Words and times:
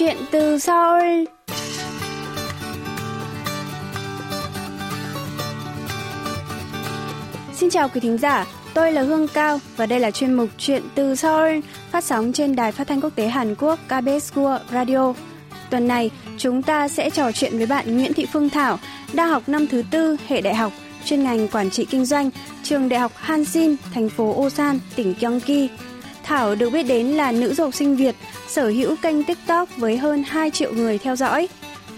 chuyện 0.00 0.16
từ 0.30 0.58
Seoul. 0.58 1.24
Xin 7.54 7.70
chào 7.70 7.88
quý 7.88 8.00
thính 8.00 8.18
giả, 8.18 8.46
tôi 8.74 8.92
là 8.92 9.02
Hương 9.02 9.28
Cao 9.28 9.58
và 9.76 9.86
đây 9.86 10.00
là 10.00 10.10
chuyên 10.10 10.34
mục 10.34 10.48
Chuyện 10.58 10.82
từ 10.94 11.14
Seoul 11.14 11.58
phát 11.90 12.04
sóng 12.04 12.32
trên 12.32 12.56
đài 12.56 12.72
phát 12.72 12.88
thanh 12.88 13.00
quốc 13.00 13.14
tế 13.14 13.28
Hàn 13.28 13.54
Quốc 13.54 13.78
KBS 13.86 14.32
World 14.34 14.58
Radio. 14.72 15.14
Tuần 15.70 15.88
này, 15.88 16.10
chúng 16.38 16.62
ta 16.62 16.88
sẽ 16.88 17.10
trò 17.10 17.32
chuyện 17.32 17.56
với 17.56 17.66
bạn 17.66 17.96
Nguyễn 17.96 18.12
Thị 18.12 18.26
Phương 18.32 18.48
Thảo, 18.48 18.78
đang 19.12 19.28
học 19.28 19.42
năm 19.46 19.66
thứ 19.66 19.82
tư 19.90 20.16
hệ 20.28 20.40
đại 20.40 20.54
học, 20.54 20.72
chuyên 21.04 21.24
ngành 21.24 21.48
quản 21.48 21.70
trị 21.70 21.84
kinh 21.84 22.04
doanh, 22.04 22.30
trường 22.62 22.88
đại 22.88 23.00
học 23.00 23.12
Hansin, 23.14 23.76
thành 23.94 24.08
phố 24.08 24.34
Osan, 24.38 24.78
tỉnh 24.96 25.14
Gyeonggi. 25.20 25.68
Thảo 26.30 26.54
được 26.54 26.70
biết 26.70 26.82
đến 26.82 27.06
là 27.06 27.32
nữ 27.32 27.54
du 27.54 27.64
học 27.64 27.74
sinh 27.74 27.96
Việt, 27.96 28.16
sở 28.48 28.68
hữu 28.68 28.96
kênh 29.02 29.24
TikTok 29.24 29.68
với 29.76 29.96
hơn 29.96 30.24
2 30.28 30.50
triệu 30.50 30.72
người 30.72 30.98
theo 30.98 31.16
dõi. 31.16 31.48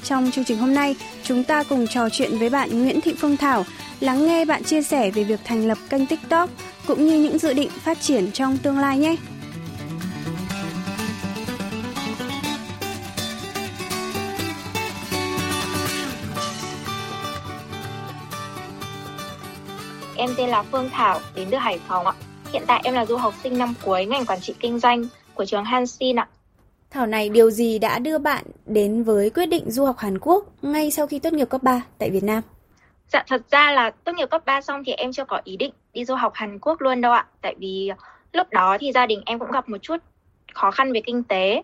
Trong 0.03 0.31
chương 0.31 0.45
trình 0.45 0.59
hôm 0.59 0.75
nay, 0.75 0.97
chúng 1.23 1.45
ta 1.45 1.63
cùng 1.63 1.87
trò 1.87 2.09
chuyện 2.09 2.39
với 2.39 2.51
bạn 2.51 2.83
Nguyễn 2.83 3.01
Thị 3.01 3.15
Phương 3.19 3.37
Thảo, 3.37 3.65
lắng 4.01 4.27
nghe 4.27 4.45
bạn 4.45 4.65
chia 4.65 4.83
sẻ 4.83 5.11
về 5.11 5.25
việc 5.25 5.41
thành 5.45 5.67
lập 5.69 5.79
kênh 5.91 6.07
TikTok 6.07 6.51
cũng 6.87 7.07
như 7.07 7.23
những 7.23 7.39
dự 7.39 7.53
định 7.53 7.71
phát 7.71 8.01
triển 8.01 8.33
trong 8.33 8.59
tương 8.59 8.79
lai 8.79 8.99
nhé. 8.99 9.17
Em 20.17 20.31
tên 20.37 20.49
là 20.49 20.63
Phương 20.63 20.91
Thảo, 20.93 21.21
đến 21.35 21.49
từ 21.51 21.57
Hải 21.57 21.79
Phòng 21.89 22.07
ạ. 22.07 22.13
Hiện 22.53 22.63
tại 22.67 22.81
em 22.85 22.95
là 22.95 23.07
du 23.07 23.17
học 23.17 23.35
sinh 23.43 23.59
năm 23.59 23.75
cuối 23.85 24.07
ngành 24.07 24.27
quản 24.27 24.41
trị 24.41 24.55
kinh 24.61 24.79
doanh 24.79 25.05
của 25.35 25.45
trường 25.45 25.65
Hansin 25.65 26.19
ạ. 26.19 26.29
Thảo 26.91 27.07
này, 27.07 27.29
điều 27.29 27.51
gì 27.51 27.79
đã 27.79 27.99
đưa 27.99 28.19
bạn 28.19 28.45
đến 28.67 29.03
với 29.03 29.31
quyết 29.31 29.47
định 29.47 29.71
du 29.71 29.85
học 29.85 29.99
Hàn 29.99 30.19
Quốc 30.19 30.45
ngay 30.63 30.91
sau 30.91 31.07
khi 31.07 31.19
tốt 31.19 31.33
nghiệp 31.33 31.45
cấp 31.51 31.63
3 31.63 31.83
tại 31.99 32.11
Việt 32.11 32.23
Nam? 32.23 32.43
Dạ 33.13 33.25
thật 33.29 33.43
ra 33.51 33.73
là 33.73 33.91
tốt 33.91 34.13
nghiệp 34.13 34.31
cấp 34.31 34.43
3 34.47 34.61
xong 34.61 34.85
thì 34.87 34.93
em 34.93 35.13
chưa 35.13 35.25
có 35.25 35.41
ý 35.45 35.57
định 35.57 35.73
đi 35.93 36.05
du 36.05 36.15
học 36.15 36.33
Hàn 36.35 36.59
Quốc 36.59 36.81
luôn 36.81 37.01
đâu 37.01 37.13
ạ. 37.13 37.27
Tại 37.41 37.55
vì 37.59 37.91
lúc 38.33 38.51
đó 38.51 38.77
thì 38.81 38.93
gia 38.93 39.07
đình 39.07 39.23
em 39.27 39.39
cũng 39.39 39.51
gặp 39.51 39.69
một 39.69 39.79
chút 39.83 39.97
khó 40.55 40.71
khăn 40.71 40.93
về 40.93 41.01
kinh 41.07 41.25
tế. 41.25 41.63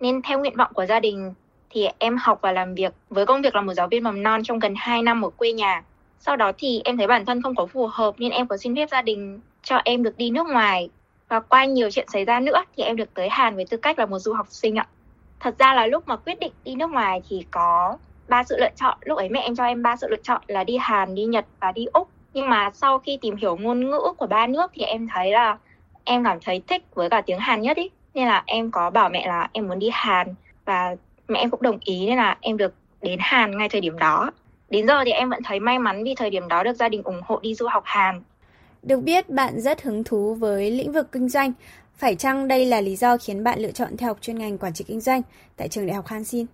Nên 0.00 0.22
theo 0.22 0.38
nguyện 0.38 0.56
vọng 0.56 0.70
của 0.74 0.86
gia 0.86 1.00
đình 1.00 1.34
thì 1.70 1.88
em 1.98 2.16
học 2.16 2.38
và 2.42 2.52
làm 2.52 2.74
việc 2.74 2.94
với 3.10 3.26
công 3.26 3.42
việc 3.42 3.54
là 3.54 3.60
một 3.60 3.74
giáo 3.74 3.88
viên 3.88 4.04
mầm 4.04 4.22
non 4.22 4.42
trong 4.44 4.58
gần 4.58 4.74
2 4.76 5.02
năm 5.02 5.24
ở 5.24 5.30
quê 5.30 5.52
nhà. 5.52 5.82
Sau 6.20 6.36
đó 6.36 6.52
thì 6.58 6.80
em 6.84 6.96
thấy 6.96 7.06
bản 7.06 7.24
thân 7.24 7.42
không 7.42 7.54
có 7.54 7.66
phù 7.66 7.86
hợp 7.86 8.14
nên 8.18 8.30
em 8.30 8.46
có 8.46 8.56
xin 8.56 8.76
phép 8.76 8.88
gia 8.90 9.02
đình 9.02 9.40
cho 9.64 9.80
em 9.84 10.02
được 10.02 10.16
đi 10.16 10.30
nước 10.30 10.46
ngoài. 10.46 10.88
Và 11.28 11.40
qua 11.40 11.64
nhiều 11.64 11.90
chuyện 11.90 12.08
xảy 12.08 12.24
ra 12.24 12.40
nữa 12.40 12.64
thì 12.76 12.82
em 12.82 12.96
được 12.96 13.14
tới 13.14 13.28
Hàn 13.28 13.56
với 13.56 13.64
tư 13.70 13.76
cách 13.76 13.98
là 13.98 14.06
một 14.06 14.18
du 14.18 14.32
học 14.32 14.46
sinh 14.50 14.78
ạ. 14.78 14.86
Thật 15.40 15.54
ra 15.58 15.74
là 15.74 15.86
lúc 15.86 16.08
mà 16.08 16.16
quyết 16.16 16.40
định 16.40 16.52
đi 16.64 16.74
nước 16.74 16.90
ngoài 16.90 17.22
thì 17.28 17.46
có 17.50 17.96
ba 18.28 18.44
sự 18.44 18.56
lựa 18.60 18.70
chọn. 18.76 18.98
Lúc 19.00 19.18
ấy 19.18 19.28
mẹ 19.28 19.40
em 19.40 19.56
cho 19.56 19.64
em 19.64 19.82
ba 19.82 19.96
sự 19.96 20.08
lựa 20.08 20.22
chọn 20.22 20.42
là 20.46 20.64
đi 20.64 20.76
Hàn, 20.80 21.14
đi 21.14 21.24
Nhật 21.24 21.46
và 21.60 21.72
đi 21.72 21.86
Úc. 21.92 22.08
Nhưng 22.34 22.50
mà 22.50 22.70
sau 22.74 22.98
khi 22.98 23.18
tìm 23.22 23.36
hiểu 23.36 23.56
ngôn 23.56 23.90
ngữ 23.90 24.00
của 24.16 24.26
ba 24.26 24.46
nước 24.46 24.70
thì 24.74 24.82
em 24.82 25.08
thấy 25.14 25.30
là 25.30 25.58
em 26.04 26.24
cảm 26.24 26.38
thấy 26.44 26.62
thích 26.66 26.82
với 26.94 27.10
cả 27.10 27.20
tiếng 27.20 27.38
Hàn 27.38 27.62
nhất 27.62 27.76
ý. 27.76 27.90
Nên 28.14 28.28
là 28.28 28.42
em 28.46 28.70
có 28.70 28.90
bảo 28.90 29.08
mẹ 29.08 29.26
là 29.26 29.48
em 29.52 29.68
muốn 29.68 29.78
đi 29.78 29.90
Hàn 29.92 30.34
và 30.64 30.96
mẹ 31.28 31.38
em 31.38 31.50
cũng 31.50 31.62
đồng 31.62 31.78
ý 31.84 32.06
nên 32.06 32.16
là 32.16 32.36
em 32.40 32.56
được 32.56 32.74
đến 33.02 33.18
Hàn 33.22 33.58
ngay 33.58 33.68
thời 33.68 33.80
điểm 33.80 33.98
đó. 33.98 34.30
Đến 34.70 34.86
giờ 34.86 35.04
thì 35.04 35.10
em 35.10 35.30
vẫn 35.30 35.42
thấy 35.42 35.60
may 35.60 35.78
mắn 35.78 36.04
vì 36.04 36.14
thời 36.14 36.30
điểm 36.30 36.48
đó 36.48 36.62
được 36.62 36.72
gia 36.72 36.88
đình 36.88 37.02
ủng 37.02 37.20
hộ 37.24 37.38
đi 37.42 37.54
du 37.54 37.66
học 37.66 37.82
Hàn. 37.86 38.22
Được 38.86 39.00
biết, 39.00 39.28
bạn 39.28 39.60
rất 39.60 39.82
hứng 39.82 40.04
thú 40.04 40.34
với 40.34 40.70
lĩnh 40.70 40.92
vực 40.92 41.12
kinh 41.12 41.28
doanh. 41.28 41.52
Phải 41.96 42.14
chăng 42.14 42.48
đây 42.48 42.66
là 42.66 42.80
lý 42.80 42.96
do 42.96 43.16
khiến 43.16 43.44
bạn 43.44 43.60
lựa 43.60 43.70
chọn 43.70 43.96
theo 43.96 44.08
học 44.08 44.18
chuyên 44.20 44.38
ngành 44.38 44.58
quản 44.58 44.74
trị 44.74 44.84
kinh 44.88 45.00
doanh 45.00 45.22
tại 45.56 45.68
trường 45.68 45.86
đại 45.86 45.96
học 45.96 46.06
Hansin? 46.06 46.46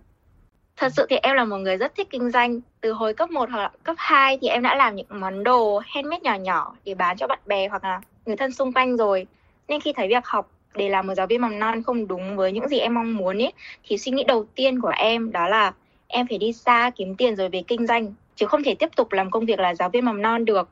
Thật 0.77 0.93
sự 0.95 1.05
thì 1.09 1.15
em 1.15 1.35
là 1.35 1.45
một 1.45 1.57
người 1.57 1.77
rất 1.77 1.95
thích 1.97 2.07
kinh 2.09 2.31
doanh. 2.31 2.61
Từ 2.81 2.93
hồi 2.93 3.13
cấp 3.13 3.31
1 3.31 3.49
hoặc 3.49 3.57
là 3.57 3.71
cấp 3.83 3.95
2 3.99 4.37
thì 4.41 4.47
em 4.47 4.63
đã 4.63 4.75
làm 4.75 4.95
những 4.95 5.05
món 5.09 5.43
đồ 5.43 5.81
handmade 5.85 6.21
nhỏ 6.23 6.35
nhỏ 6.35 6.75
để 6.85 6.95
bán 6.95 7.17
cho 7.17 7.27
bạn 7.27 7.39
bè 7.45 7.67
hoặc 7.67 7.83
là 7.83 8.01
người 8.25 8.35
thân 8.35 8.51
xung 8.51 8.73
quanh 8.73 8.97
rồi. 8.97 9.27
Nên 9.67 9.81
khi 9.81 9.93
thấy 9.93 10.07
việc 10.07 10.25
học 10.25 10.51
để 10.75 10.89
làm 10.89 11.07
một 11.07 11.13
giáo 11.15 11.27
viên 11.27 11.41
mầm 11.41 11.59
non 11.59 11.83
không 11.83 12.07
đúng 12.07 12.35
với 12.35 12.51
những 12.51 12.67
gì 12.67 12.79
em 12.79 12.93
mong 12.93 13.17
muốn 13.17 13.41
ấy 13.41 13.53
thì 13.83 13.97
suy 13.97 14.11
nghĩ 14.11 14.23
đầu 14.23 14.45
tiên 14.55 14.81
của 14.81 14.91
em 14.97 15.31
đó 15.31 15.47
là 15.47 15.73
em 16.07 16.27
phải 16.27 16.37
đi 16.37 16.53
xa 16.53 16.91
kiếm 16.95 17.15
tiền 17.15 17.35
rồi 17.35 17.49
về 17.49 17.63
kinh 17.67 17.87
doanh, 17.87 18.13
chứ 18.35 18.45
không 18.45 18.63
thể 18.63 18.75
tiếp 18.75 18.89
tục 18.95 19.11
làm 19.11 19.31
công 19.31 19.45
việc 19.45 19.59
là 19.59 19.75
giáo 19.75 19.89
viên 19.89 20.05
mầm 20.05 20.21
non 20.21 20.45
được 20.45 20.69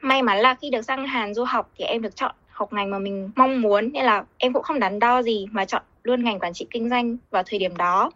may 0.00 0.22
mắn 0.22 0.38
là 0.38 0.54
khi 0.54 0.70
được 0.70 0.82
sang 0.82 1.06
Hàn 1.06 1.34
du 1.34 1.44
học 1.44 1.70
thì 1.78 1.84
em 1.84 2.02
được 2.02 2.16
chọn 2.16 2.34
học 2.48 2.72
ngành 2.72 2.90
mà 2.90 2.98
mình 2.98 3.30
mong 3.36 3.62
muốn 3.62 3.92
nên 3.92 4.04
là 4.04 4.24
em 4.38 4.52
cũng 4.52 4.62
không 4.62 4.80
đắn 4.80 4.98
đo 4.98 5.22
gì 5.22 5.46
mà 5.50 5.64
chọn 5.64 5.82
luôn 6.02 6.24
ngành 6.24 6.38
quản 6.38 6.52
trị 6.52 6.66
kinh 6.70 6.88
doanh 6.88 7.16
vào 7.30 7.42
thời 7.46 7.58
điểm 7.58 7.76
đó 7.76 8.10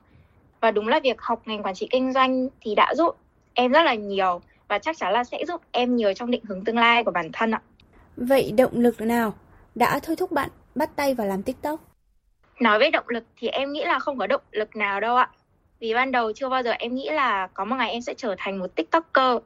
và 0.61 0.71
đúng 0.71 0.89
là 0.89 1.01
việc 1.03 1.21
học 1.21 1.43
ngành 1.45 1.63
quản 1.63 1.75
trị 1.75 1.89
kinh 1.91 2.13
doanh 2.13 2.49
thì 2.61 2.75
đã 2.75 2.95
giúp 2.95 3.17
em 3.55 3.73
rất 3.73 3.83
là 3.83 3.95
nhiều 3.95 4.41
và 4.69 4.79
chắc 4.79 4.99
chắn 4.99 5.13
là 5.13 5.25
sẽ 5.25 5.45
giúp 5.49 5.61
em 5.73 5.97
nhiều 5.97 6.15
trong 6.15 6.31
định 6.31 6.45
hướng 6.45 6.65
tương 6.65 6.79
lai 6.79 7.05
của 7.05 7.11
bản 7.11 7.31
thân 7.33 7.51
ạ. 7.51 7.61
Vậy 8.17 8.53
động 8.57 8.73
lực 8.75 9.01
nào 9.01 9.35
đã 9.75 10.01
thôi 10.03 10.17
thúc 10.17 10.33
bạn 10.33 10.51
bắt 10.75 10.91
tay 10.97 11.15
vào 11.15 11.27
làm 11.27 11.43
TikTok? 11.43 11.81
Nói 12.61 12.79
về 12.79 12.91
động 12.91 13.09
lực 13.09 13.25
thì 13.37 13.49
em 13.49 13.73
nghĩ 13.73 13.85
là 13.85 13.99
không 13.99 14.19
có 14.19 14.27
động 14.27 14.43
lực 14.53 14.77
nào 14.77 15.01
đâu 15.01 15.17
ạ. 15.17 15.31
Vì 15.81 15.95
ban 15.95 16.13
đầu 16.13 16.33
chưa 16.33 16.49
bao 16.49 16.63
giờ 16.63 16.71
em 16.71 16.95
nghĩ 16.95 17.11
là 17.11 17.49
có 17.55 17.65
một 17.65 17.77
ngày 17.77 17.91
em 17.91 18.03
sẽ 18.03 18.15
trở 18.15 18.35
thành 18.39 18.59
một 18.59 18.75
TikToker. 18.75 19.37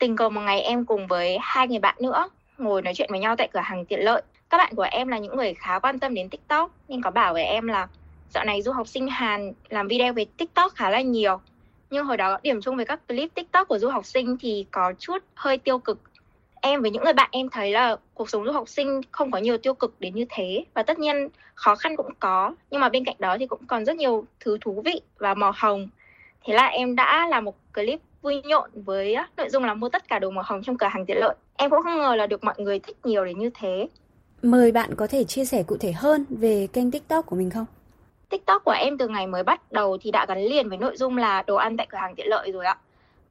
Tình 0.00 0.16
cờ 0.16 0.28
một 0.28 0.40
ngày 0.40 0.60
em 0.60 0.84
cùng 0.84 1.06
với 1.06 1.38
hai 1.40 1.68
người 1.68 1.78
bạn 1.78 1.94
nữa, 2.00 2.28
ngồi 2.58 2.82
nói 2.82 2.94
chuyện 2.94 3.08
với 3.10 3.20
nhau 3.20 3.36
tại 3.36 3.48
cửa 3.52 3.60
hàng 3.60 3.84
tiện 3.84 4.04
lợi. 4.04 4.22
Các 4.50 4.58
bạn 4.58 4.74
của 4.76 4.86
em 4.90 5.08
là 5.08 5.18
những 5.18 5.36
người 5.36 5.54
khá 5.54 5.78
quan 5.78 5.98
tâm 5.98 6.14
đến 6.14 6.28
TikTok, 6.28 6.70
nên 6.88 7.02
có 7.02 7.10
bảo 7.10 7.32
với 7.32 7.44
em 7.44 7.66
là 7.66 7.88
dạo 8.30 8.44
này 8.44 8.62
du 8.62 8.72
học 8.72 8.88
sinh 8.88 9.08
Hàn 9.08 9.52
làm 9.68 9.88
video 9.88 10.12
về 10.12 10.24
TikTok 10.36 10.74
khá 10.74 10.90
là 10.90 11.00
nhiều. 11.00 11.40
Nhưng 11.90 12.06
hồi 12.06 12.16
đó 12.16 12.38
điểm 12.42 12.60
chung 12.60 12.76
với 12.76 12.84
các 12.84 13.08
clip 13.08 13.34
TikTok 13.34 13.68
của 13.68 13.78
du 13.78 13.88
học 13.88 14.06
sinh 14.06 14.36
thì 14.40 14.66
có 14.70 14.92
chút 14.98 15.18
hơi 15.34 15.58
tiêu 15.58 15.78
cực. 15.78 16.00
Em 16.60 16.82
với 16.82 16.90
những 16.90 17.04
người 17.04 17.12
bạn 17.12 17.28
em 17.32 17.48
thấy 17.48 17.70
là 17.70 17.96
cuộc 18.14 18.30
sống 18.30 18.44
du 18.44 18.52
học 18.52 18.68
sinh 18.68 19.00
không 19.10 19.30
có 19.30 19.38
nhiều 19.38 19.58
tiêu 19.58 19.74
cực 19.74 19.94
đến 20.00 20.14
như 20.14 20.24
thế, 20.28 20.64
và 20.74 20.82
tất 20.82 20.98
nhiên 20.98 21.28
khó 21.54 21.74
khăn 21.74 21.96
cũng 21.96 22.14
có, 22.20 22.54
nhưng 22.70 22.80
mà 22.80 22.88
bên 22.88 23.04
cạnh 23.04 23.16
đó 23.18 23.36
thì 23.38 23.46
cũng 23.46 23.66
còn 23.66 23.84
rất 23.84 23.96
nhiều 23.96 24.24
thứ 24.40 24.58
thú 24.60 24.82
vị 24.84 25.00
và 25.18 25.34
màu 25.34 25.52
hồng. 25.56 25.88
Thế 26.44 26.54
là 26.54 26.66
em 26.66 26.96
đã 26.96 27.26
làm 27.30 27.44
một 27.44 27.56
clip 27.74 28.00
vui 28.22 28.42
nhộn 28.44 28.70
với 28.74 29.16
nội 29.36 29.48
dung 29.48 29.64
là 29.64 29.74
mua 29.74 29.88
tất 29.88 30.08
cả 30.08 30.18
đồ 30.18 30.30
màu 30.30 30.44
hồng 30.46 30.62
trong 30.62 30.78
cửa 30.78 30.86
hàng 30.86 31.06
tiện 31.06 31.16
lợi. 31.18 31.34
Em 31.56 31.70
cũng 31.70 31.82
không 31.82 31.98
ngờ 31.98 32.14
là 32.16 32.26
được 32.26 32.44
mọi 32.44 32.54
người 32.58 32.78
thích 32.78 32.96
nhiều 33.04 33.24
đến 33.24 33.38
như 33.38 33.50
thế. 33.54 33.88
Mời 34.42 34.72
bạn 34.72 34.94
có 34.94 35.06
thể 35.06 35.24
chia 35.24 35.44
sẻ 35.44 35.62
cụ 35.62 35.76
thể 35.76 35.92
hơn 35.92 36.24
về 36.28 36.66
kênh 36.72 36.90
TikTok 36.90 37.26
của 37.26 37.36
mình 37.36 37.50
không? 37.50 37.66
TikTok 38.28 38.64
của 38.64 38.74
em 38.78 38.98
từ 38.98 39.08
ngày 39.08 39.26
mới 39.26 39.42
bắt 39.42 39.72
đầu 39.72 39.98
thì 40.00 40.10
đã 40.10 40.26
gắn 40.26 40.38
liền 40.38 40.68
với 40.68 40.78
nội 40.78 40.96
dung 40.96 41.16
là 41.16 41.42
đồ 41.42 41.56
ăn 41.56 41.76
tại 41.76 41.86
cửa 41.90 41.98
hàng 41.98 42.14
tiện 42.14 42.26
lợi 42.28 42.52
rồi 42.52 42.66
ạ. 42.66 42.78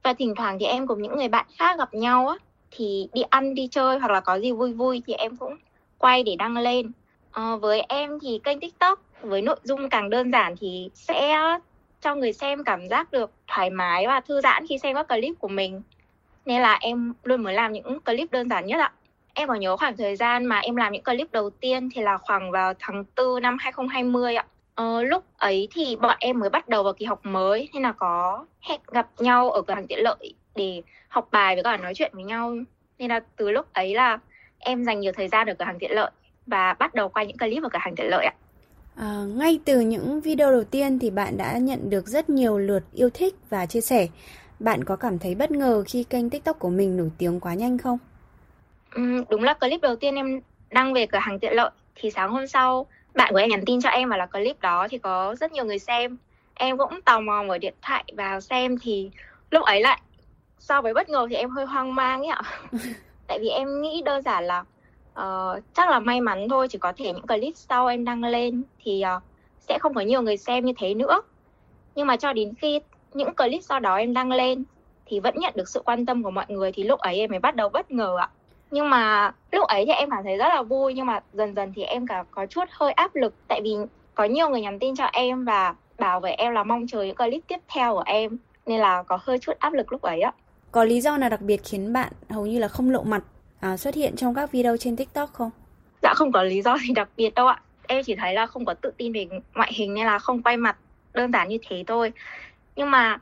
Và 0.04 0.14
thỉnh 0.14 0.36
thoảng 0.36 0.58
thì 0.60 0.66
em 0.66 0.88
cùng 0.88 1.02
những 1.02 1.18
người 1.18 1.28
bạn 1.28 1.46
khác 1.58 1.78
gặp 1.78 1.94
nhau 1.94 2.28
á 2.28 2.36
thì 2.72 3.10
đi 3.14 3.22
ăn 3.22 3.56
đi 3.56 3.68
chơi 3.72 4.00
hoặc 4.00 4.12
là 4.12 4.20
có 4.20 4.40
gì 4.40 4.52
vui 4.52 4.74
vui 4.74 5.04
thì 5.08 5.14
em 5.14 5.38
cũng 5.38 5.56
quay 5.98 6.24
để 6.24 6.36
đăng 6.36 6.58
lên. 6.58 6.92
À, 7.32 7.56
với 7.56 7.82
em 7.82 8.20
thì 8.22 8.40
kênh 8.44 8.60
TikTok 8.60 9.00
với 9.22 9.42
nội 9.42 9.60
dung 9.64 9.90
càng 9.90 10.10
đơn 10.10 10.32
giản 10.32 10.56
thì 10.60 10.90
sẽ 10.94 11.38
cho 12.02 12.16
người 12.16 12.34
xem 12.34 12.64
cảm 12.64 12.88
giác 12.88 13.12
được 13.12 13.32
thoải 13.48 13.70
mái 13.70 14.08
và 14.08 14.20
thư 14.20 14.42
giãn 14.42 14.68
khi 14.70 14.78
xem 14.78 14.96
các 14.96 15.08
clip 15.08 15.36
của 15.40 15.48
mình. 15.48 15.82
Nên 16.46 16.62
là 16.62 16.78
em 16.82 17.14
luôn 17.24 17.44
muốn 17.44 17.54
làm 17.54 17.74
những 17.74 18.00
clip 18.00 18.32
đơn 18.32 18.50
giản 18.50 18.66
nhất 18.66 18.80
ạ. 18.80 18.92
Em 19.34 19.48
có 19.48 19.56
nhớ 19.56 19.78
khoảng 19.78 19.98
thời 19.98 20.16
gian 20.16 20.46
mà 20.46 20.60
em 20.60 20.76
làm 20.76 20.94
những 20.94 21.04
clip 21.04 21.32
đầu 21.32 21.50
tiên 21.50 21.90
thì 21.94 22.02
là 22.02 22.18
khoảng 22.18 22.52
vào 22.52 22.74
tháng 22.80 23.04
4 23.18 23.42
năm 23.42 23.58
2020 23.60 24.36
ạ. 24.36 24.46
Ờ, 24.76 25.04
lúc 25.04 25.24
ấy 25.38 25.68
thì 25.72 25.96
bọn 25.96 26.18
em 26.20 26.40
mới 26.40 26.50
bắt 26.50 26.70
đầu 26.70 26.84
vào 26.84 26.94
kỳ 26.94 27.06
học 27.06 27.20
mới 27.24 27.70
nên 27.74 27.84
là 27.84 27.92
có 27.92 28.46
hẹn 28.62 28.80
gặp 28.88 29.08
nhau 29.18 29.52
ở 29.52 29.62
cửa 29.62 29.74
hàng 29.74 29.88
tiện 29.88 30.00
lợi 30.04 30.34
để 30.56 30.82
học 31.08 31.28
bài 31.32 31.56
với 31.56 31.64
cả 31.64 31.78
nói 31.78 31.94
chuyện 31.96 32.12
với 32.14 32.24
nhau 32.24 32.56
nên 32.98 33.10
là 33.10 33.20
từ 33.36 33.52
lúc 33.52 33.74
ấy 33.74 33.96
là 33.96 34.20
em 34.60 34.84
dành 34.84 35.00
nhiều 35.00 35.12
thời 35.12 35.28
gian 35.28 35.48
ở 35.48 35.54
cửa 35.54 35.66
hàng 35.66 35.80
tiện 35.80 35.92
lợi 35.92 36.12
và 36.48 36.74
bắt 36.74 36.94
đầu 36.94 37.10
quay 37.10 37.28
những 37.28 37.38
clip 37.38 37.64
ở 37.64 37.70
cửa 37.70 37.80
hàng 37.82 37.96
tiện 37.96 38.08
lợi 38.10 38.26
ạ. 38.26 38.34
À, 38.96 39.24
ngay 39.28 39.60
từ 39.66 39.80
những 39.80 40.22
video 40.22 40.52
đầu 40.52 40.64
tiên 40.64 41.00
thì 41.00 41.10
bạn 41.10 41.38
đã 41.38 41.58
nhận 41.58 41.90
được 41.90 42.08
rất 42.08 42.30
nhiều 42.30 42.58
lượt 42.58 42.84
yêu 42.94 43.10
thích 43.14 43.36
và 43.50 43.66
chia 43.66 43.82
sẻ. 43.82 44.08
Bạn 44.60 44.84
có 44.84 44.96
cảm 44.96 45.20
thấy 45.20 45.36
bất 45.36 45.52
ngờ 45.52 45.84
khi 45.88 46.04
kênh 46.04 46.30
TikTok 46.30 46.60
của 46.60 46.70
mình 46.70 46.98
nổi 46.98 47.12
tiếng 47.18 47.40
quá 47.40 47.54
nhanh 47.54 47.78
không? 47.78 47.98
Ừ, 48.92 49.24
đúng 49.30 49.44
là 49.44 49.54
clip 49.54 49.82
đầu 49.82 49.96
tiên 49.96 50.16
em 50.16 50.42
đăng 50.70 50.94
về 50.94 51.06
cửa 51.06 51.20
hàng 51.22 51.40
tiện 51.40 51.54
lợi 51.54 51.70
thì 51.96 52.12
sáng 52.12 52.32
hôm 52.32 52.48
sau 52.48 52.86
bạn 53.14 53.34
của 53.34 53.40
em 53.40 53.50
nhắn 53.50 53.64
tin 53.66 53.82
cho 53.82 53.90
em 53.90 54.10
và 54.10 54.18
là 54.18 54.26
clip 54.26 54.62
đó 54.62 54.88
thì 54.90 54.98
có 54.98 55.36
rất 55.40 55.52
nhiều 55.52 55.66
người 55.66 55.80
xem. 55.80 56.18
Em 56.54 56.78
cũng 56.78 57.02
tò 57.02 57.20
mò 57.20 57.44
mở 57.44 57.58
điện 57.58 57.74
thoại 57.82 58.04
vào 58.18 58.42
xem 58.42 58.78
thì 58.82 59.12
lúc 59.52 59.64
ấy 59.64 59.82
lại 59.82 60.02
so 60.60 60.82
với 60.82 60.94
bất 60.94 61.10
ngờ 61.10 61.28
thì 61.30 61.36
em 61.36 61.50
hơi 61.50 61.66
hoang 61.66 61.96
mang 61.96 62.22
ấy 62.22 62.28
ạ. 62.28 62.42
Tại 63.28 63.40
vì 63.40 63.50
em 63.50 63.82
nghĩ 63.82 64.02
đơn 64.06 64.22
giản 64.24 64.44
là 64.44 64.64
uh, 65.20 65.64
chắc 65.74 65.90
là 65.90 66.00
may 66.00 66.22
mắn 66.22 66.50
thôi 66.50 66.68
chỉ 66.68 66.78
có 66.78 66.94
thể 66.98 67.14
những 67.14 67.28
clip 67.28 67.54
sau 67.56 67.88
em 67.88 68.06
đăng 68.06 68.24
lên 68.24 68.64
thì 68.84 69.04
uh, 69.18 69.24
sẽ 69.60 69.80
không 69.80 69.94
có 69.94 70.02
nhiều 70.02 70.22
người 70.22 70.38
xem 70.38 70.66
như 70.66 70.74
thế 70.78 70.94
nữa. 70.94 71.22
Nhưng 71.96 72.08
mà 72.08 72.18
cho 72.18 72.34
đến 72.34 72.54
khi 72.62 72.80
những 73.14 73.36
clip 73.36 73.64
sau 73.64 73.80
đó 73.80 73.96
em 73.96 74.14
đăng 74.14 74.32
lên 74.32 74.64
thì 75.06 75.20
vẫn 75.20 75.36
nhận 75.38 75.54
được 75.56 75.70
sự 75.70 75.82
quan 75.86 76.06
tâm 76.06 76.24
của 76.24 76.32
mọi 76.32 76.46
người 76.48 76.72
thì 76.72 76.84
lúc 76.84 77.00
ấy 77.00 77.20
em 77.20 77.30
mới 77.30 77.40
bắt 77.40 77.56
đầu 77.56 77.70
bất 77.70 77.92
ngờ 77.92 78.16
ạ. 78.20 78.30
Nhưng 78.72 78.90
mà 78.90 79.34
lúc 79.52 79.68
ấy 79.68 79.86
thì 79.86 79.92
em 79.92 80.10
cảm 80.10 80.24
thấy 80.24 80.38
rất 80.38 80.48
là 80.48 80.62
vui 80.62 80.94
nhưng 80.94 81.06
mà 81.06 81.20
dần 81.34 81.56
dần 81.56 81.74
thì 81.76 81.84
em 81.84 82.08
cả 82.08 82.24
có 82.32 82.46
chút 82.46 82.64
hơi 82.72 82.92
áp 82.92 83.16
lực. 83.16 83.34
Tại 83.48 83.62
vì 83.64 83.76
có 84.16 84.24
nhiều 84.24 84.50
người 84.50 84.62
nhắn 84.62 84.80
tin 84.80 84.96
cho 84.96 85.06
em 85.06 85.46
và 85.46 85.76
bảo 86.00 86.20
với 86.20 86.34
em 86.34 86.54
là 86.54 86.64
mong 86.64 86.88
chờ 86.88 87.04
những 87.04 87.16
clip 87.16 87.42
tiếp 87.48 87.60
theo 87.68 87.94
của 87.94 88.04
em 88.06 88.38
nên 88.66 88.80
là 88.80 89.04
có 89.04 89.20
hơi 89.22 89.40
chút 89.40 89.54
áp 89.60 89.74
lực 89.74 89.92
lúc 89.92 90.02
ấy 90.02 90.22
ạ. 90.22 90.34
Có 90.72 90.84
lý 90.84 91.02
do 91.02 91.18
nào 91.18 91.30
đặc 91.30 91.42
biệt 91.42 91.62
khiến 91.64 91.94
bạn 91.94 92.12
hầu 92.30 92.46
như 92.46 92.60
là 92.60 92.68
không 92.68 92.90
lộ 92.90 93.04
mặt 93.04 93.24
à, 93.60 93.78
xuất 93.78 93.96
hiện 93.96 94.16
trong 94.16 94.34
các 94.34 94.52
video 94.52 94.78
trên 94.78 94.96
TikTok 94.96 95.34
không? 95.34 95.52
Dạ 96.02 96.14
không 96.16 96.32
có 96.32 96.44
lý 96.44 96.62
do 96.62 96.78
gì 96.78 96.94
đặc 96.94 97.10
biệt 97.18 97.36
đâu 97.36 97.48
ạ. 97.48 97.62
Em 97.88 98.04
chỉ 98.04 98.16
thấy 98.16 98.34
là 98.34 98.46
không 98.46 98.66
có 98.66 98.74
tự 98.74 98.92
tin 98.98 99.14
về 99.14 99.28
ngoại 99.56 99.72
hình 99.76 99.94
nên 99.94 100.06
là 100.06 100.20
không 100.20 100.44
quay 100.44 100.58
mặt 100.58 100.78
đơn 101.14 101.32
giản 101.32 101.50
như 101.50 101.58
thế 101.68 101.84
thôi. 101.88 102.12
Nhưng 102.76 102.92
mà 102.92 103.18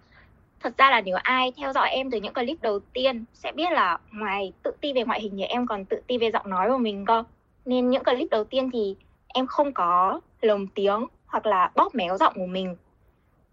thật 0.60 0.78
ra 0.78 0.92
là 0.92 1.02
nếu 1.02 1.16
ai 1.24 1.52
theo 1.58 1.74
dõi 1.74 1.90
em 1.90 2.12
từ 2.12 2.22
những 2.22 2.34
clip 2.34 2.62
đầu 2.62 2.80
tiên 2.80 3.26
sẽ 3.34 3.52
biết 3.52 3.72
là 3.72 3.98
ngoài 4.12 4.54
tự 4.64 4.72
ti 4.82 4.94
về 4.94 5.04
ngoại 5.04 5.22
hình 5.22 5.34
thì 5.38 5.44
em 5.44 5.68
còn 5.68 5.86
tự 5.86 6.02
ti 6.08 6.18
về 6.18 6.32
giọng 6.32 6.50
nói 6.50 6.70
của 6.70 6.78
mình 6.78 7.06
cơ. 7.06 7.24
Nên 7.66 7.90
những 7.90 8.04
clip 8.04 8.28
đầu 8.32 8.44
tiên 8.44 8.70
thì 8.74 8.96
em 9.28 9.48
không 9.48 9.74
có 9.74 10.20
lồng 10.42 10.68
tiếng 10.68 11.06
hoặc 11.26 11.46
là 11.46 11.72
bóp 11.76 11.96
méo 11.96 12.18
giọng 12.18 12.34
của 12.36 12.46
mình. 12.46 12.76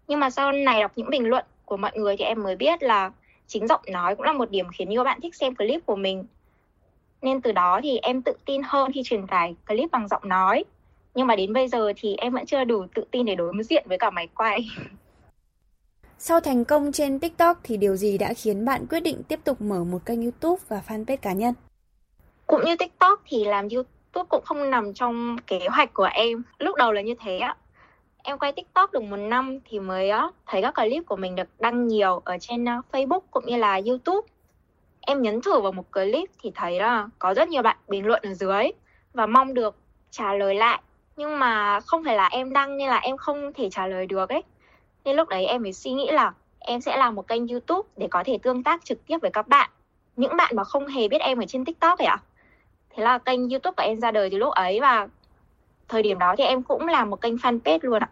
Nhưng 0.07 0.19
mà 0.19 0.29
sau 0.29 0.51
này 0.51 0.81
đọc 0.81 0.91
những 0.95 1.09
bình 1.09 1.29
luận 1.29 1.45
của 1.65 1.77
mọi 1.77 1.91
người 1.95 2.17
thì 2.17 2.25
em 2.25 2.43
mới 2.43 2.55
biết 2.55 2.83
là 2.83 3.11
chính 3.47 3.67
giọng 3.67 3.81
nói 3.87 4.15
cũng 4.15 4.25
là 4.25 4.33
một 4.33 4.51
điểm 4.51 4.65
khiến 4.73 4.89
nhiều 4.89 5.03
bạn 5.03 5.21
thích 5.21 5.35
xem 5.35 5.55
clip 5.55 5.85
của 5.85 5.95
mình. 5.95 6.25
Nên 7.21 7.41
từ 7.41 7.51
đó 7.51 7.79
thì 7.83 7.97
em 7.97 8.21
tự 8.21 8.33
tin 8.45 8.61
hơn 8.65 8.91
khi 8.91 9.01
truyền 9.03 9.27
tải 9.27 9.55
clip 9.67 9.91
bằng 9.91 10.07
giọng 10.07 10.29
nói. 10.29 10.63
Nhưng 11.15 11.27
mà 11.27 11.35
đến 11.35 11.53
bây 11.53 11.67
giờ 11.67 11.93
thì 11.95 12.15
em 12.15 12.33
vẫn 12.33 12.45
chưa 12.45 12.63
đủ 12.63 12.85
tự 12.95 13.03
tin 13.11 13.25
để 13.25 13.35
đối 13.35 13.53
diện 13.63 13.85
với 13.87 13.97
cả 13.97 14.09
máy 14.09 14.27
quay. 14.35 14.69
Sau 16.17 16.39
thành 16.39 16.65
công 16.65 16.91
trên 16.91 17.19
TikTok 17.19 17.57
thì 17.63 17.77
điều 17.77 17.95
gì 17.95 18.17
đã 18.17 18.33
khiến 18.33 18.65
bạn 18.65 18.85
quyết 18.89 18.99
định 18.99 19.23
tiếp 19.27 19.39
tục 19.43 19.61
mở 19.61 19.83
một 19.83 20.05
kênh 20.05 20.21
YouTube 20.21 20.63
và 20.67 20.81
fanpage 20.87 21.17
cá 21.17 21.33
nhân? 21.33 21.53
Cũng 22.47 22.61
như 22.65 22.75
TikTok 22.75 23.21
thì 23.27 23.45
làm 23.45 23.67
YouTube 23.69 24.27
cũng 24.29 24.43
không 24.45 24.69
nằm 24.69 24.93
trong 24.93 25.37
kế 25.47 25.59
hoạch 25.71 25.93
của 25.93 26.09
em. 26.13 26.43
Lúc 26.57 26.75
đầu 26.75 26.91
là 26.91 27.01
như 27.01 27.15
thế 27.19 27.37
ạ. 27.37 27.57
Em 28.23 28.37
quay 28.37 28.51
TikTok 28.51 28.91
được 28.91 29.03
một 29.03 29.17
năm 29.17 29.59
thì 29.69 29.79
mới 29.79 30.11
thấy 30.45 30.61
các 30.61 30.75
clip 30.75 31.05
của 31.05 31.15
mình 31.15 31.35
được 31.35 31.47
đăng 31.59 31.87
nhiều 31.87 32.21
ở 32.25 32.37
trên 32.41 32.65
Facebook 32.65 33.19
cũng 33.31 33.45
như 33.45 33.57
là 33.57 33.81
YouTube. 33.85 34.27
Em 35.05 35.21
nhấn 35.21 35.41
thử 35.41 35.61
vào 35.61 35.71
một 35.71 35.91
clip 35.91 36.29
thì 36.41 36.51
thấy 36.55 36.79
là 36.79 37.07
có 37.19 37.33
rất 37.33 37.49
nhiều 37.49 37.61
bạn 37.61 37.77
bình 37.87 38.05
luận 38.05 38.21
ở 38.23 38.33
dưới 38.33 38.71
và 39.13 39.25
mong 39.25 39.53
được 39.53 39.75
trả 40.11 40.33
lời 40.33 40.55
lại. 40.55 40.81
Nhưng 41.17 41.39
mà 41.39 41.79
không 41.79 42.03
phải 42.03 42.15
là 42.15 42.27
em 42.27 42.53
đăng 42.53 42.77
nên 42.77 42.87
là 42.87 42.97
em 42.97 43.17
không 43.17 43.53
thể 43.53 43.69
trả 43.69 43.87
lời 43.87 44.05
được 44.05 44.29
ấy. 44.29 44.43
Nên 45.05 45.15
lúc 45.15 45.29
đấy 45.29 45.45
em 45.45 45.63
mới 45.63 45.73
suy 45.73 45.91
nghĩ 45.91 46.11
là 46.11 46.33
em 46.59 46.81
sẽ 46.81 46.97
làm 46.97 47.15
một 47.15 47.27
kênh 47.27 47.47
youtube 47.47 47.89
để 47.97 48.07
có 48.11 48.23
thể 48.25 48.37
tương 48.43 48.63
tác 48.63 48.85
trực 48.85 49.05
tiếp 49.05 49.17
với 49.21 49.31
các 49.31 49.47
bạn. 49.47 49.69
Những 50.15 50.37
bạn 50.37 50.55
mà 50.55 50.63
không 50.63 50.87
hề 50.87 51.07
biết 51.07 51.21
em 51.21 51.39
ở 51.39 51.45
trên 51.47 51.65
tiktok 51.65 51.99
ấy 51.99 52.07
ạ. 52.07 52.17
Thế 52.89 53.03
là 53.03 53.17
kênh 53.17 53.49
youtube 53.49 53.73
của 53.77 53.83
em 53.83 53.99
ra 53.99 54.11
đời 54.11 54.29
từ 54.29 54.37
lúc 54.37 54.53
ấy 54.53 54.79
và 54.81 55.07
thời 55.87 56.01
điểm 56.03 56.19
đó 56.19 56.35
thì 56.37 56.43
em 56.43 56.63
cũng 56.63 56.87
làm 56.87 57.09
một 57.09 57.21
kênh 57.21 57.35
fanpage 57.35 57.79
luôn 57.81 58.03
ạ. 58.03 58.09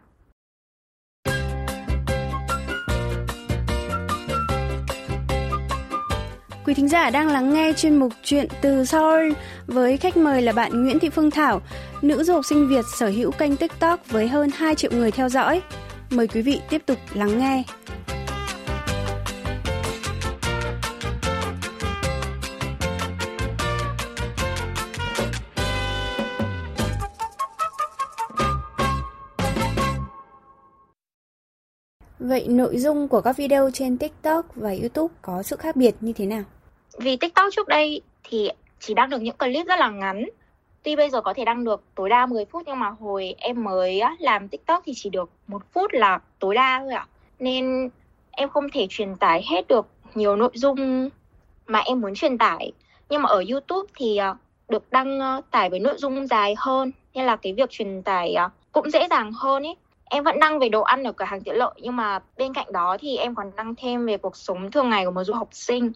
Quý 6.65 6.73
thính 6.73 6.87
giả 6.87 7.09
đang 7.09 7.27
lắng 7.27 7.53
nghe 7.53 7.73
chuyên 7.73 7.95
mục 7.95 8.13
Chuyện 8.23 8.47
từ 8.61 8.85
Seoul 8.85 9.31
với 9.67 9.97
khách 9.97 10.17
mời 10.17 10.41
là 10.41 10.51
bạn 10.51 10.83
Nguyễn 10.83 10.99
Thị 10.99 11.09
Phương 11.09 11.31
Thảo, 11.31 11.61
nữ 12.01 12.23
du 12.23 12.33
học 12.33 12.45
sinh 12.45 12.69
Việt 12.69 12.85
sở 12.97 13.07
hữu 13.07 13.31
kênh 13.31 13.55
TikTok 13.57 14.07
với 14.09 14.27
hơn 14.27 14.49
2 14.55 14.75
triệu 14.75 14.91
người 14.91 15.11
theo 15.11 15.29
dõi. 15.29 15.61
Mời 16.09 16.27
quý 16.27 16.41
vị 16.41 16.61
tiếp 16.69 16.81
tục 16.85 16.97
lắng 17.13 17.39
nghe. 17.39 17.63
Vậy 32.23 32.47
nội 32.47 32.77
dung 32.77 33.07
của 33.07 33.21
các 33.21 33.37
video 33.37 33.69
trên 33.73 33.97
TikTok 33.97 34.55
và 34.55 34.69
YouTube 34.69 35.13
có 35.21 35.43
sự 35.43 35.55
khác 35.55 35.75
biệt 35.75 35.95
như 36.01 36.13
thế 36.13 36.25
nào? 36.25 36.43
Vì 36.97 37.17
TikTok 37.17 37.53
trước 37.55 37.67
đây 37.67 38.01
thì 38.23 38.49
chỉ 38.79 38.93
đăng 38.93 39.09
được 39.09 39.21
những 39.21 39.37
clip 39.37 39.67
rất 39.67 39.79
là 39.79 39.89
ngắn 39.89 40.25
Tuy 40.83 40.95
bây 40.95 41.09
giờ 41.09 41.21
có 41.21 41.33
thể 41.33 41.45
đăng 41.45 41.63
được 41.63 41.83
tối 41.95 42.09
đa 42.09 42.25
10 42.25 42.45
phút, 42.45 42.63
nhưng 42.65 42.79
mà 42.79 42.89
hồi 42.89 43.35
em 43.37 43.63
mới 43.63 44.01
làm 44.19 44.47
TikTok 44.47 44.83
thì 44.85 44.93
chỉ 44.95 45.09
được 45.09 45.29
một 45.47 45.61
phút 45.73 45.93
là 45.93 46.19
tối 46.39 46.55
đa 46.55 46.79
thôi 46.79 46.93
ạ. 46.93 47.07
Nên 47.39 47.89
em 48.31 48.49
không 48.49 48.69
thể 48.73 48.87
truyền 48.89 49.15
tải 49.15 49.43
hết 49.49 49.67
được 49.67 49.87
nhiều 50.15 50.35
nội 50.35 50.51
dung 50.53 51.09
mà 51.67 51.79
em 51.79 52.01
muốn 52.01 52.13
truyền 52.15 52.37
tải. 52.37 52.71
Nhưng 53.09 53.21
mà 53.21 53.29
ở 53.29 53.43
YouTube 53.51 53.91
thì 53.95 54.17
à, 54.17 54.35
được 54.69 54.91
đăng 54.91 55.19
ờ, 55.19 55.41
tải 55.51 55.69
với 55.69 55.79
nội 55.79 55.95
dung 55.97 56.27
dài 56.27 56.55
hơn 56.57 56.91
nên 57.13 57.25
là 57.25 57.35
cái 57.35 57.53
việc 57.53 57.69
truyền 57.69 58.01
tải 58.01 58.33
à, 58.33 58.49
cũng 58.71 58.89
dễ 58.89 59.07
dàng 59.09 59.31
hơn 59.33 59.63
ấy. 59.63 59.75
Em 60.09 60.23
vẫn 60.23 60.39
đăng 60.39 60.59
về 60.59 60.69
đồ 60.69 60.81
ăn 60.81 61.03
ở 61.03 61.11
cửa 61.11 61.25
hàng 61.25 61.41
tiện 61.41 61.55
lợi, 61.55 61.73
nhưng 61.77 61.95
mà 61.95 62.19
bên 62.37 62.53
cạnh 62.53 62.71
đó 62.71 62.97
thì 62.99 63.17
em 63.17 63.35
còn 63.35 63.51
đăng 63.55 63.75
thêm 63.75 64.05
về 64.05 64.17
cuộc 64.17 64.35
sống 64.35 64.71
thường 64.71 64.89
ngày 64.89 65.05
của 65.05 65.11
một 65.11 65.23
du 65.23 65.33
học 65.33 65.47
sinh. 65.51 65.91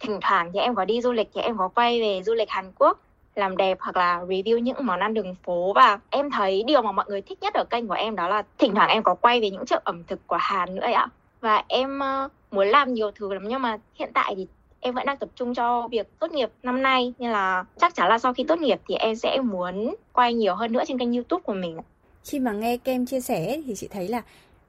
Thỉnh 0.00 0.18
thoảng 0.20 0.50
thì 0.54 0.60
em 0.60 0.74
có 0.74 0.84
đi 0.84 1.00
du 1.00 1.12
lịch 1.12 1.30
thì 1.34 1.40
em 1.40 1.56
có 1.56 1.68
quay 1.68 2.00
về 2.00 2.22
du 2.22 2.34
lịch 2.34 2.50
Hàn 2.50 2.72
Quốc, 2.78 2.98
làm 3.34 3.56
đẹp 3.56 3.78
hoặc 3.80 3.96
là 3.96 4.20
review 4.20 4.58
những 4.58 4.76
món 4.80 5.00
ăn 5.00 5.14
đường 5.14 5.34
phố. 5.44 5.72
Và 5.72 5.98
em 6.10 6.30
thấy 6.30 6.62
điều 6.66 6.82
mà 6.82 6.92
mọi 6.92 7.04
người 7.08 7.22
thích 7.22 7.38
nhất 7.40 7.54
ở 7.54 7.64
kênh 7.64 7.88
của 7.88 7.94
em 7.94 8.16
đó 8.16 8.28
là 8.28 8.42
thỉnh 8.58 8.74
thoảng 8.74 8.88
em 8.88 9.02
có 9.02 9.14
quay 9.14 9.40
về 9.40 9.50
những 9.50 9.66
chợ 9.66 9.80
ẩm 9.84 10.04
thực 10.04 10.26
của 10.26 10.38
Hàn 10.40 10.74
nữa 10.74 10.82
ấy 10.82 10.92
ạ. 10.92 11.06
Và 11.40 11.64
em 11.68 11.98
ờ, 11.98 12.28
muốn 12.50 12.68
làm 12.68 12.94
nhiều 12.94 13.10
thứ 13.10 13.34
lắm, 13.34 13.48
nhưng 13.48 13.62
mà 13.62 13.78
hiện 13.94 14.10
tại 14.14 14.34
thì 14.36 14.46
em 14.80 14.94
vẫn 14.94 15.06
đang 15.06 15.16
tập 15.16 15.28
trung 15.34 15.54
cho 15.54 15.88
việc 15.88 16.18
tốt 16.18 16.32
nghiệp 16.32 16.50
năm 16.62 16.82
nay. 16.82 17.14
Nên 17.18 17.30
là 17.30 17.64
chắc 17.80 17.94
chắn 17.94 18.08
là 18.08 18.18
sau 18.18 18.34
khi 18.34 18.44
tốt 18.44 18.58
nghiệp 18.58 18.80
thì 18.88 18.94
em 18.94 19.16
sẽ 19.16 19.40
muốn 19.40 19.94
quay 20.12 20.34
nhiều 20.34 20.54
hơn 20.54 20.72
nữa 20.72 20.82
trên 20.86 20.98
kênh 20.98 21.12
youtube 21.12 21.42
của 21.42 21.54
mình 21.54 21.78
khi 22.24 22.38
mà 22.38 22.52
nghe 22.52 22.76
kem 22.76 23.06
chia 23.06 23.20
sẻ 23.20 23.60
thì 23.66 23.74
chị 23.76 23.88
thấy 23.88 24.08
là 24.08 24.22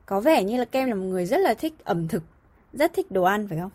có 0.06 0.20
vẻ 0.20 0.44
như 0.44 0.58
là 0.58 0.66
kem 0.66 0.90
là 0.90 0.96
một 0.96 1.06
người 1.06 1.26
rất 1.26 1.38
là 1.38 1.54
thích 1.54 1.74
ẩm 1.84 2.08
thực 2.08 2.24
rất 2.74 2.94
thích 2.94 3.12
đồ 3.12 3.24
ăn 3.24 3.48
phải 3.48 3.60
không? 3.60 3.72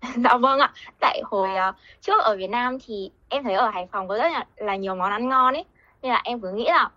Dạ 0.24 0.36
vâng 0.36 0.58
ạ. 0.58 0.72
Tại 1.00 1.22
hồi 1.24 1.48
uh, 1.68 1.74
trước 2.00 2.22
ở 2.22 2.36
Việt 2.36 2.50
Nam 2.50 2.78
thì 2.86 3.10
em 3.28 3.44
thấy 3.44 3.54
ở 3.54 3.68
Hải 3.68 3.88
Phòng 3.92 4.08
có 4.08 4.16
rất 4.16 4.32
là, 4.32 4.46
là 4.56 4.76
nhiều 4.76 4.94
món 4.94 5.10
ăn 5.10 5.28
ngon 5.28 5.54
ấy. 5.54 5.64
Nên 6.02 6.12
là 6.12 6.20
em 6.24 6.40
cứ 6.40 6.52
nghĩ 6.52 6.64
là 6.64 6.90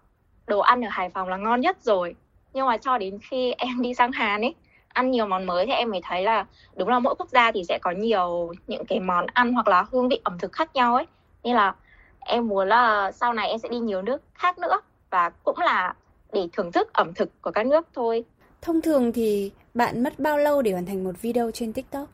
đồ 0.47 0.59
ăn 0.59 0.81
ở 0.81 0.89
Hải 0.91 1.09
Phòng 1.09 1.29
là 1.29 1.37
ngon 1.37 1.61
nhất 1.61 1.77
rồi. 1.81 2.15
Nhưng 2.53 2.65
mà 2.65 2.77
cho 2.77 2.97
đến 2.97 3.19
khi 3.29 3.51
em 3.57 3.81
đi 3.81 3.93
sang 3.93 4.11
Hàn 4.11 4.41
ấy 4.41 4.55
ăn 4.87 5.11
nhiều 5.11 5.25
món 5.27 5.45
mới 5.45 5.65
thì 5.65 5.71
em 5.71 5.91
mới 5.91 6.01
thấy 6.03 6.23
là 6.23 6.45
đúng 6.75 6.89
là 6.89 6.99
mỗi 6.99 7.15
quốc 7.15 7.29
gia 7.29 7.51
thì 7.51 7.63
sẽ 7.63 7.79
có 7.81 7.91
nhiều 7.91 8.53
những 8.67 8.85
cái 8.85 8.99
món 8.99 9.25
ăn 9.33 9.53
hoặc 9.53 9.67
là 9.67 9.85
hương 9.91 10.09
vị 10.09 10.19
ẩm 10.23 10.37
thực 10.39 10.51
khác 10.51 10.75
nhau 10.75 10.95
ấy. 10.95 11.05
Nên 11.43 11.55
là 11.55 11.75
em 12.19 12.47
muốn 12.47 12.67
là 12.69 13.11
sau 13.11 13.33
này 13.33 13.49
em 13.49 13.59
sẽ 13.59 13.69
đi 13.69 13.79
nhiều 13.79 14.01
nước 14.01 14.21
khác 14.33 14.59
nữa. 14.59 14.81
Và 15.09 15.29
cũng 15.29 15.59
là 15.59 15.93
để 16.33 16.47
thưởng 16.53 16.71
thức 16.71 16.93
ẩm 16.93 17.13
thực 17.13 17.41
của 17.41 17.51
các 17.51 17.65
nước 17.65 17.87
thôi. 17.93 18.23
Thông 18.61 18.81
thường 18.81 19.11
thì 19.11 19.51
bạn 19.73 20.03
mất 20.03 20.19
bao 20.19 20.37
lâu 20.37 20.61
để 20.61 20.71
hoàn 20.71 20.85
thành 20.85 21.03
một 21.03 21.21
video 21.21 21.51
trên 21.51 21.73
tiktok? 21.73 22.07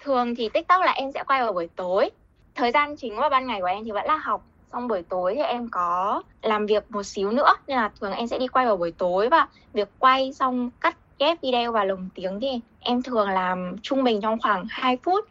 Thường 0.00 0.34
thì 0.34 0.48
tiktok 0.48 0.80
là 0.84 0.92
em 0.92 1.12
sẽ 1.12 1.24
quay 1.26 1.42
vào 1.42 1.52
buổi 1.52 1.68
tối. 1.76 2.10
Thời 2.54 2.70
gian 2.72 2.96
chính 2.96 3.16
vào 3.16 3.30
ban 3.30 3.46
ngày 3.46 3.60
của 3.60 3.66
em 3.66 3.84
thì 3.84 3.90
vẫn 3.90 4.06
là 4.06 4.16
học. 4.16 4.44
Xong 4.72 4.88
buổi 4.88 5.02
tối 5.02 5.34
thì 5.36 5.42
em 5.42 5.68
có 5.68 6.22
làm 6.42 6.66
việc 6.66 6.90
một 6.90 7.02
xíu 7.02 7.30
nữa 7.30 7.54
nên 7.66 7.76
là 7.76 7.90
thường 8.00 8.12
em 8.12 8.26
sẽ 8.26 8.38
đi 8.38 8.48
quay 8.48 8.66
vào 8.66 8.76
buổi 8.76 8.92
tối. 8.92 9.28
Và 9.28 9.48
việc 9.72 9.88
quay 9.98 10.32
xong 10.32 10.70
cắt 10.80 10.96
ghép 11.18 11.42
video 11.42 11.72
và 11.72 11.84
lồng 11.84 12.08
tiếng 12.14 12.40
thì 12.40 12.60
em 12.80 13.02
thường 13.02 13.28
làm 13.28 13.76
trung 13.82 14.04
bình 14.04 14.20
trong 14.20 14.38
khoảng 14.42 14.66
2 14.70 14.96
phút. 15.02 15.24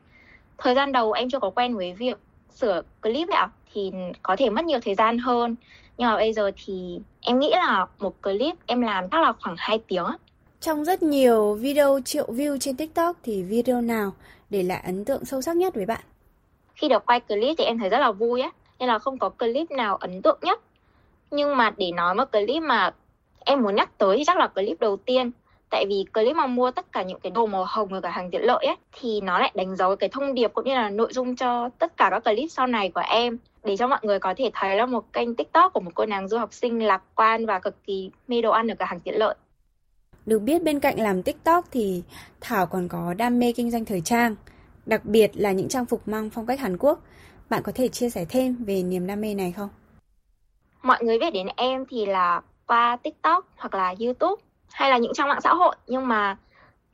Thời 0.58 0.76
gian 0.76 0.92
đầu 0.92 1.12
em 1.12 1.30
chưa 1.30 1.40
có 1.40 1.50
quen 1.50 1.76
với 1.76 1.94
việc 1.94 2.18
sửa 2.56 2.82
clip 3.02 3.30
ạ 3.30 3.50
thì 3.74 3.92
có 4.24 4.36
thể 4.36 4.50
mất 4.50 4.66
nhiều 4.66 4.80
thời 4.86 4.96
gian 4.96 5.18
hơn 5.18 5.56
nhưng 5.98 6.10
mà 6.10 6.16
bây 6.16 6.34
giờ 6.34 6.52
thì 6.66 7.00
em 7.22 7.40
nghĩ 7.40 7.50
là 7.52 7.86
một 8.00 8.22
clip 8.22 8.56
em 8.66 8.82
làm 8.82 9.10
chắc 9.10 9.22
là 9.22 9.34
khoảng 9.40 9.56
2 9.58 9.80
tiếng 9.88 10.06
trong 10.62 10.86
rất 10.86 11.04
nhiều 11.04 11.54
video 11.54 12.00
triệu 12.06 12.26
view 12.28 12.58
trên 12.58 12.78
TikTok 12.78 13.16
thì 13.24 13.44
video 13.44 13.82
nào 13.82 14.14
để 14.50 14.64
lại 14.64 14.82
ấn 14.86 15.06
tượng 15.06 15.26
sâu 15.26 15.42
sắc 15.42 15.56
nhất 15.56 15.76
với 15.76 15.86
bạn? 15.86 16.02
Khi 16.76 16.90
được 16.90 17.06
quay 17.06 17.20
clip 17.20 17.56
thì 17.58 17.64
em 17.64 17.80
thấy 17.80 17.90
rất 17.90 18.00
là 18.00 18.12
vui 18.12 18.42
á, 18.42 18.52
nên 18.80 18.90
là 18.90 19.00
không 19.00 19.18
có 19.18 19.30
clip 19.30 19.72
nào 19.72 19.96
ấn 19.96 20.22
tượng 20.22 20.40
nhất. 20.42 20.62
Nhưng 21.32 21.58
mà 21.58 21.74
để 21.78 21.92
nói 21.92 22.16
một 22.16 22.32
clip 22.32 22.64
mà 22.64 22.94
em 23.46 23.62
muốn 23.62 23.76
nhắc 23.76 23.98
tới 23.98 24.18
thì 24.18 24.24
chắc 24.28 24.38
là 24.38 24.48
clip 24.48 24.80
đầu 24.80 24.98
tiên 24.98 25.32
tại 25.70 25.86
vì 25.90 26.06
clip 26.14 26.36
mà 26.36 26.46
mua 26.46 26.72
tất 26.72 26.92
cả 26.92 27.04
những 27.04 27.20
cái 27.20 27.32
đồ 27.32 27.46
màu 27.46 27.66
hồng 27.68 27.94
ở 27.94 28.02
cả 28.02 28.10
hàng 28.10 28.32
tiện 28.32 28.42
lợi 28.42 28.66
ấy 28.66 28.76
thì 29.00 29.22
nó 29.22 29.40
lại 29.40 29.52
đánh 29.56 29.76
dấu 29.76 29.96
cái 29.96 30.10
thông 30.10 30.34
điệp 30.34 30.54
cũng 30.54 30.66
như 30.66 30.76
là 30.76 30.90
nội 30.90 31.14
dung 31.14 31.36
cho 31.36 31.70
tất 31.80 31.98
cả 31.98 32.10
các 32.12 32.20
clip 32.20 32.52
sau 32.52 32.68
này 32.68 32.90
của 32.90 33.04
em 33.08 33.38
để 33.68 33.78
cho 33.78 33.88
mọi 33.88 34.00
người 34.04 34.20
có 34.20 34.34
thể 34.38 34.52
thấy 34.54 34.76
là 34.76 34.86
một 34.86 35.14
kênh 35.14 35.36
tiktok 35.36 35.74
của 35.74 35.80
một 35.80 35.92
cô 35.96 36.06
nàng 36.06 36.28
du 36.28 36.38
học 36.38 36.54
sinh 36.54 36.84
lạc 36.84 37.02
quan 37.16 37.46
và 37.46 37.60
cực 37.60 37.84
kỳ 37.84 38.12
mê 38.28 38.42
đồ 38.42 38.52
ăn 38.52 38.68
ở 38.68 38.76
cả 38.76 38.86
hàng 38.86 39.00
tiện 39.00 39.16
lợi 39.16 39.36
được 40.28 40.40
biết 40.40 40.64
bên 40.64 40.80
cạnh 40.80 41.00
làm 41.00 41.24
TikTok 41.24 41.66
thì 41.72 42.04
Thảo 42.42 42.66
còn 42.66 42.88
có 42.88 43.14
đam 43.14 43.40
mê 43.40 43.54
kinh 43.56 43.72
doanh 43.72 43.86
thời 43.86 44.02
trang, 44.02 44.36
đặc 44.86 45.06
biệt 45.06 45.32
là 45.34 45.52
những 45.52 45.68
trang 45.68 45.86
phục 45.86 46.08
mang 46.08 46.30
phong 46.30 46.46
cách 46.46 46.60
Hàn 46.60 46.78
Quốc. 46.78 47.00
Bạn 47.50 47.64
có 47.64 47.72
thể 47.76 47.88
chia 47.88 48.10
sẻ 48.10 48.26
thêm 48.30 48.56
về 48.66 48.84
niềm 48.84 49.08
đam 49.08 49.22
mê 49.22 49.34
này 49.34 49.52
không? 49.52 49.70
Mọi 50.82 51.04
người 51.04 51.20
biết 51.20 51.34
đến 51.34 51.48
em 51.56 51.86
thì 51.90 52.06
là 52.06 52.42
qua 52.68 52.98
TikTok 53.04 53.46
hoặc 53.56 53.74
là 53.74 53.96
YouTube 54.00 54.42
hay 54.72 54.90
là 54.90 54.98
những 54.98 55.14
trang 55.14 55.28
mạng 55.28 55.42
xã 55.42 55.54
hội 55.54 55.76
nhưng 55.88 56.08
mà 56.08 56.38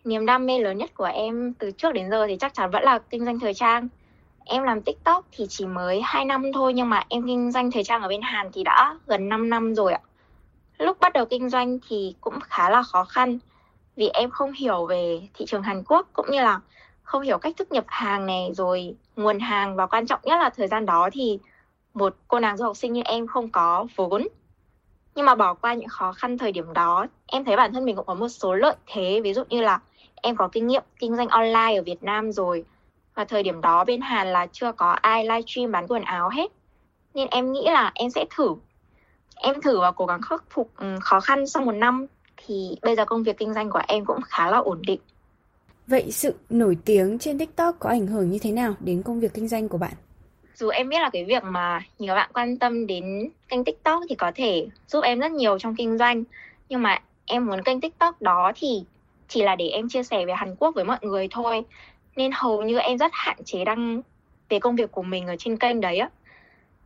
niềm 0.04 0.26
đam 0.26 0.46
mê 0.46 0.60
lớn 0.60 0.78
nhất 0.78 0.92
của 0.96 1.12
em 1.14 1.54
từ 1.54 1.72
trước 1.72 1.94
đến 1.94 2.10
giờ 2.12 2.28
thì 2.28 2.38
chắc 2.40 2.54
chắn 2.54 2.72
vẫn 2.72 2.84
là 2.84 3.00
kinh 3.00 3.26
doanh 3.26 3.40
thời 3.40 3.54
trang. 3.54 3.88
Em 4.46 4.64
làm 4.64 4.82
TikTok 4.82 5.26
thì 5.32 5.46
chỉ 5.50 5.66
mới 5.66 6.02
2 6.04 6.26
năm 6.26 6.44
thôi, 6.54 6.74
nhưng 6.74 6.90
mà 6.90 7.04
em 7.10 7.28
kinh 7.28 7.52
doanh 7.52 7.72
thời 7.72 7.84
trang 7.84 8.02
ở 8.02 8.08
bên 8.08 8.22
Hàn 8.22 8.52
thì 8.54 8.64
đã 8.64 8.98
gần 9.08 9.30
5 9.30 9.50
năm 9.50 9.76
rồi 9.76 9.94
ạ. 9.94 10.00
Lúc 10.78 11.00
bắt 11.00 11.14
đầu 11.14 11.26
kinh 11.26 11.50
doanh 11.50 11.80
thì 11.90 12.16
cũng 12.22 12.40
khá 12.40 12.70
là 12.70 12.84
khó 12.84 13.04
khăn, 13.04 13.40
vì 13.96 14.08
em 14.08 14.30
không 14.30 14.52
hiểu 14.52 14.86
về 14.86 15.22
thị 15.34 15.46
trường 15.46 15.64
Hàn 15.64 15.84
Quốc 15.84 16.08
cũng 16.14 16.26
như 16.32 16.42
là 16.42 16.60
không 17.04 17.22
hiểu 17.22 17.38
cách 17.38 17.58
thức 17.58 17.72
nhập 17.72 17.86
hàng 17.88 18.26
này, 18.26 18.50
rồi 18.54 18.96
nguồn 19.16 19.40
hàng. 19.40 19.76
Và 19.76 19.86
quan 19.86 20.08
trọng 20.08 20.20
nhất 20.24 20.40
là 20.40 20.50
thời 20.50 20.68
gian 20.68 20.86
đó 20.86 21.10
thì 21.14 21.40
một 21.94 22.16
cô 22.28 22.40
nàng 22.40 22.58
du 22.58 22.66
học 22.66 22.78
sinh 22.78 22.94
như 22.94 23.02
em 23.06 23.28
không 23.28 23.50
có 23.50 23.88
vốn. 23.96 24.28
Nhưng 25.16 25.26
mà 25.26 25.36
bỏ 25.36 25.54
qua 25.54 25.74
những 25.74 25.90
khó 25.90 26.12
khăn 26.12 26.38
thời 26.38 26.52
điểm 26.52 26.74
đó, 26.74 27.08
em 27.28 27.44
thấy 27.44 27.58
bản 27.58 27.74
thân 27.74 27.86
mình 27.86 27.96
cũng 27.96 28.06
có 28.06 28.14
một 28.14 28.28
số 28.28 28.56
lợi 28.56 28.76
thế. 28.88 29.22
Ví 29.24 29.34
dụ 29.34 29.44
như 29.50 29.62
là 29.62 29.80
em 30.16 30.36
có 30.36 30.48
kinh 30.52 30.68
nghiệm 30.68 30.84
kinh 31.00 31.16
doanh 31.16 31.28
online 31.28 31.76
ở 31.76 31.84
Việt 31.84 32.04
Nam 32.04 32.32
rồi 32.32 32.66
và 33.16 33.26
thời 33.26 33.44
điểm 33.44 33.62
đó 33.62 33.86
bên 33.86 34.02
Hàn 34.02 34.28
là 34.28 34.48
chưa 34.52 34.72
có 34.72 34.92
ai 34.92 35.24
livestream 35.24 35.72
bán 35.72 35.88
quần 35.88 36.04
áo 36.04 36.30
hết. 36.30 36.52
Nên 37.14 37.28
em 37.32 37.52
nghĩ 37.52 37.64
là 37.66 37.92
em 37.96 38.10
sẽ 38.10 38.26
thử. 38.36 38.56
Em 39.36 39.62
thử 39.62 39.80
và 39.80 39.92
cố 39.92 40.06
gắng 40.06 40.22
khắc 40.22 40.44
phục 40.50 40.72
ừ, 40.78 40.96
khó 41.02 41.20
khăn 41.20 41.48
sau 41.48 41.64
một 41.64 41.72
năm 41.72 42.08
thì 42.38 42.78
bây 42.82 42.96
giờ 42.96 43.06
công 43.06 43.24
việc 43.24 43.38
kinh 43.38 43.54
doanh 43.54 43.70
của 43.70 43.82
em 43.88 44.06
cũng 44.06 44.22
khá 44.22 44.52
là 44.52 44.58
ổn 44.58 44.82
định. 44.88 45.00
Vậy 45.88 46.12
sự 46.12 46.34
nổi 46.50 46.78
tiếng 46.86 47.20
trên 47.20 47.40
TikTok 47.40 47.76
có 47.80 47.90
ảnh 47.90 48.08
hưởng 48.08 48.30
như 48.30 48.40
thế 48.42 48.52
nào 48.52 48.74
đến 48.80 49.04
công 49.04 49.20
việc 49.20 49.34
kinh 49.34 49.48
doanh 49.48 49.70
của 49.70 49.78
bạn? 49.78 49.94
Dù 50.56 50.70
em 50.70 50.90
biết 50.90 51.00
là 51.00 51.10
cái 51.14 51.26
việc 51.26 51.44
mà 51.44 51.82
nhiều 52.00 52.16
bạn 52.16 52.30
quan 52.34 52.58
tâm 52.58 52.88
đến 52.88 53.30
kênh 53.50 53.64
TikTok 53.64 54.02
thì 54.10 54.16
có 54.16 54.32
thể 54.36 54.68
giúp 54.88 55.02
em 55.02 55.20
rất 55.20 55.32
nhiều 55.32 55.60
trong 55.60 55.76
kinh 55.76 55.98
doanh. 55.98 56.24
Nhưng 56.70 56.82
mà 56.82 57.02
em 57.26 57.46
muốn 57.46 57.64
kênh 57.64 57.82
TikTok 57.82 58.22
đó 58.22 58.52
thì 58.56 58.84
chỉ 59.28 59.44
là 59.44 59.56
để 59.56 59.68
em 59.68 59.90
chia 59.90 60.04
sẻ 60.04 60.26
về 60.26 60.34
Hàn 60.34 60.56
Quốc 60.56 60.76
với 60.76 60.84
mọi 60.86 60.98
người 61.02 61.28
thôi 61.32 61.64
nên 62.16 62.32
hầu 62.34 62.62
như 62.62 62.78
em 62.78 62.98
rất 62.98 63.12
hạn 63.14 63.38
chế 63.46 63.66
đăng 63.66 64.02
về 64.50 64.60
công 64.60 64.76
việc 64.76 64.92
của 64.92 65.04
mình 65.04 65.28
ở 65.28 65.36
trên 65.40 65.58
kênh 65.58 65.82
đấy 65.82 65.98
á. 65.98 66.10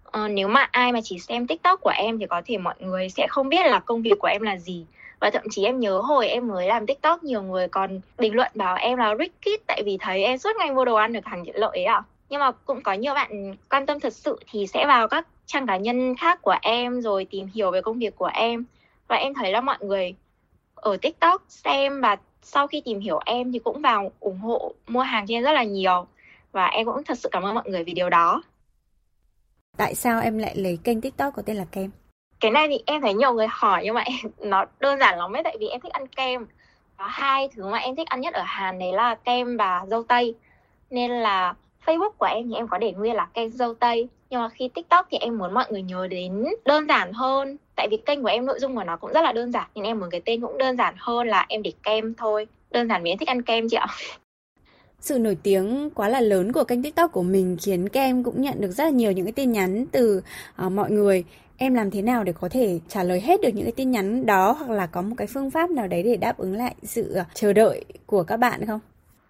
Ờ, 0.04 0.28
Nếu 0.28 0.48
mà 0.48 0.68
ai 0.72 0.92
mà 0.92 1.00
chỉ 1.04 1.20
xem 1.20 1.48
TikTok 1.48 1.82
của 1.82 1.94
em 1.96 2.20
thì 2.20 2.26
có 2.30 2.42
thể 2.46 2.58
mọi 2.58 2.76
người 2.80 3.10
sẽ 3.10 3.28
không 3.30 3.50
biết 3.50 3.66
là 3.66 3.80
công 3.80 4.02
việc 4.02 4.20
của 4.20 4.28
em 4.28 4.42
là 4.42 4.58
gì. 4.58 4.86
Và 5.20 5.30
thậm 5.30 5.44
chí 5.52 5.66
em 5.66 5.80
nhớ 5.80 6.00
hồi 6.00 6.28
em 6.28 6.48
mới 6.48 6.68
làm 6.68 6.86
tiktok 6.86 7.24
nhiều 7.24 7.42
người 7.42 7.68
còn 7.68 8.02
bình 8.18 8.36
luận 8.36 8.52
bảo 8.56 8.76
em 8.76 8.98
là 8.98 9.16
rich 9.20 9.42
kid 9.42 9.62
tại 9.68 9.84
vì 9.86 9.98
thấy 10.02 10.24
em 10.24 10.38
suốt 10.38 10.56
ngày 10.60 10.72
mua 10.72 10.86
đồ 10.86 10.96
ăn 10.96 11.14
được 11.14 11.26
hàng 11.26 11.46
tiện 11.46 11.56
lợi 11.56 11.72
ấy 11.74 11.84
à. 11.84 12.04
Nhưng 12.30 12.40
mà 12.40 12.52
cũng 12.52 12.82
có 12.82 12.94
nhiều 12.94 13.14
bạn 13.14 13.56
quan 13.70 13.86
tâm 13.86 14.00
thật 14.00 14.14
sự 14.14 14.40
thì 14.52 14.68
sẽ 14.68 14.86
vào 14.88 15.08
các 15.08 15.28
trang 15.46 15.68
cá 15.68 15.78
nhân 15.78 16.16
khác 16.16 16.42
của 16.42 16.56
em 16.62 17.02
rồi 17.02 17.26
tìm 17.30 17.48
hiểu 17.54 17.72
về 17.72 17.82
công 17.82 18.00
việc 18.00 18.16
của 18.16 18.30
em. 18.34 18.66
Và 19.08 19.16
em 19.16 19.34
thấy 19.34 19.52
là 19.52 19.62
mọi 19.62 19.78
người 19.82 20.16
ở 20.76 20.98
tiktok 21.02 21.44
xem 21.48 22.02
và 22.02 22.18
sau 22.42 22.68
khi 22.68 22.82
tìm 22.86 23.00
hiểu 23.00 23.20
em 23.26 23.52
thì 23.52 23.60
cũng 23.60 23.82
vào 23.82 24.12
ủng 24.20 24.40
hộ 24.40 24.74
mua 24.88 25.02
hàng 25.02 25.28
cho 25.28 25.36
em 25.36 25.44
rất 25.44 25.52
là 25.52 25.64
nhiều. 25.64 26.08
Và 26.52 26.66
em 26.68 26.86
cũng 26.86 27.04
thật 27.04 27.18
sự 27.18 27.30
cảm 27.32 27.44
ơn 27.44 27.56
mọi 27.56 27.70
người 27.70 27.84
vì 27.84 27.94
điều 27.94 28.10
đó. 28.10 28.44
Tại 29.78 29.96
sao 29.96 30.22
em 30.22 30.38
lại 30.38 30.56
lấy 30.56 30.80
kênh 30.84 31.02
tiktok 31.02 31.34
có 31.34 31.42
tên 31.42 31.56
là 31.56 31.66
kem? 31.72 31.92
Cái 32.40 32.52
này 32.52 32.68
thì 32.68 32.80
em 32.86 33.02
thấy 33.02 33.14
nhiều 33.14 33.34
người 33.34 33.48
hỏi 33.50 33.82
nhưng 33.86 33.94
mà 33.94 34.02
em 34.02 34.32
nó 34.50 34.66
đơn 34.80 35.00
giản 35.00 35.18
lắm 35.18 35.34
ấy 35.34 35.44
tại 35.44 35.58
vì 35.60 35.68
em 35.68 35.82
thích 35.82 35.94
ăn 35.94 36.08
kem. 36.08 36.46
Có 36.98 37.06
hai 37.08 37.50
thứ 37.56 37.68
mà 37.68 37.78
em 37.78 37.96
thích 37.96 38.08
ăn 38.08 38.22
nhất 38.22 38.34
ở 38.34 38.44
Hàn 38.46 38.80
đấy 38.80 38.94
là 38.94 39.16
kem 39.16 39.58
và 39.58 39.86
dâu 39.88 40.04
tây. 40.04 40.36
Nên 40.90 41.12
là 41.12 41.54
Facebook 41.86 42.12
của 42.18 42.26
em 42.26 42.50
thì 42.50 42.56
em 42.56 42.68
có 42.68 42.78
để 42.78 42.92
nguyên 42.92 43.16
là 43.16 43.28
kem 43.34 43.50
dâu 43.50 43.74
tây 43.74 44.10
nhưng 44.30 44.42
mà 44.42 44.50
khi 44.50 44.70
TikTok 44.74 45.08
thì 45.12 45.18
em 45.18 45.38
muốn 45.38 45.54
mọi 45.54 45.66
người 45.70 45.82
nhớ 45.82 46.08
đến 46.08 46.46
đơn 46.66 46.88
giản 46.88 47.14
hơn. 47.14 47.58
Tại 47.76 47.88
vì 47.92 47.98
kênh 47.98 48.22
của 48.22 48.28
em 48.28 48.46
nội 48.46 48.60
dung 48.60 48.76
của 48.76 48.84
nó 48.84 48.98
cũng 48.98 49.14
rất 49.14 49.22
là 49.22 49.32
đơn 49.32 49.52
giản 49.52 49.68
nên 49.76 49.84
em 49.84 50.00
muốn 50.00 50.10
cái 50.10 50.22
tên 50.26 50.42
cũng 50.42 50.58
đơn 50.58 50.78
giản 50.78 50.96
hơn 50.98 51.28
là 51.28 51.46
em 51.50 51.64
để 51.64 51.72
kem 51.84 52.14
thôi. 52.14 52.48
Đơn 52.72 52.88
giản 52.88 53.04
vì 53.04 53.12
em 53.12 53.18
thích 53.18 53.28
ăn 53.28 53.42
kem 53.42 53.70
chị 53.70 53.78
ạ. 53.78 53.88
Sự 55.00 55.20
nổi 55.20 55.38
tiếng 55.44 55.90
quá 55.90 56.10
là 56.10 56.22
lớn 56.22 56.52
của 56.52 56.64
kênh 56.64 56.84
tiktok 56.84 57.12
của 57.12 57.24
mình 57.24 57.58
khiến 57.62 57.90
kem 57.90 58.24
cũng 58.24 58.42
nhận 58.42 58.62
được 58.62 58.72
rất 58.72 58.84
là 58.84 58.90
nhiều 58.90 59.12
những 59.12 59.26
cái 59.26 59.32
tin 59.32 59.52
nhắn 59.52 59.86
từ 59.92 60.22
uh, 60.66 60.72
mọi 60.72 60.92
người. 60.92 61.24
Em 61.58 61.74
làm 61.74 61.92
thế 61.92 62.02
nào 62.02 62.24
để 62.24 62.34
có 62.42 62.50
thể 62.50 62.80
trả 62.88 63.04
lời 63.04 63.22
hết 63.22 63.42
được 63.42 63.50
những 63.54 63.64
cái 63.64 63.72
tin 63.72 63.92
nhắn 63.92 64.26
đó 64.26 64.52
hoặc 64.52 64.70
là 64.70 64.88
có 64.88 65.02
một 65.02 65.16
cái 65.18 65.28
phương 65.28 65.52
pháp 65.52 65.70
nào 65.70 65.88
đấy 65.88 66.04
để 66.04 66.18
đáp 66.18 66.38
ứng 66.38 66.58
lại 66.58 66.76
sự 66.84 67.14
à, 67.14 67.26
chờ 67.34 67.54
đợi 67.54 67.86
của 68.06 68.24
các 68.24 68.38
bạn 68.38 68.66
không? 68.66 68.80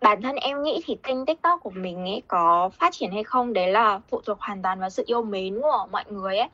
Bản 0.01 0.21
thân 0.21 0.35
em 0.35 0.63
nghĩ 0.63 0.81
thì 0.85 0.97
kênh 1.03 1.25
TikTok 1.25 1.59
của 1.63 1.69
mình 1.69 2.05
ấy 2.05 2.21
có 2.27 2.69
phát 2.79 2.93
triển 2.93 3.11
hay 3.11 3.23
không 3.23 3.53
đấy 3.53 3.71
là 3.71 3.99
phụ 4.09 4.21
thuộc 4.25 4.39
hoàn 4.41 4.61
toàn 4.61 4.79
vào 4.79 4.89
sự 4.89 5.03
yêu 5.05 5.21
mến 5.21 5.61
của 5.61 5.87
mọi 5.91 6.03
người 6.09 6.37
ấy. 6.37 6.49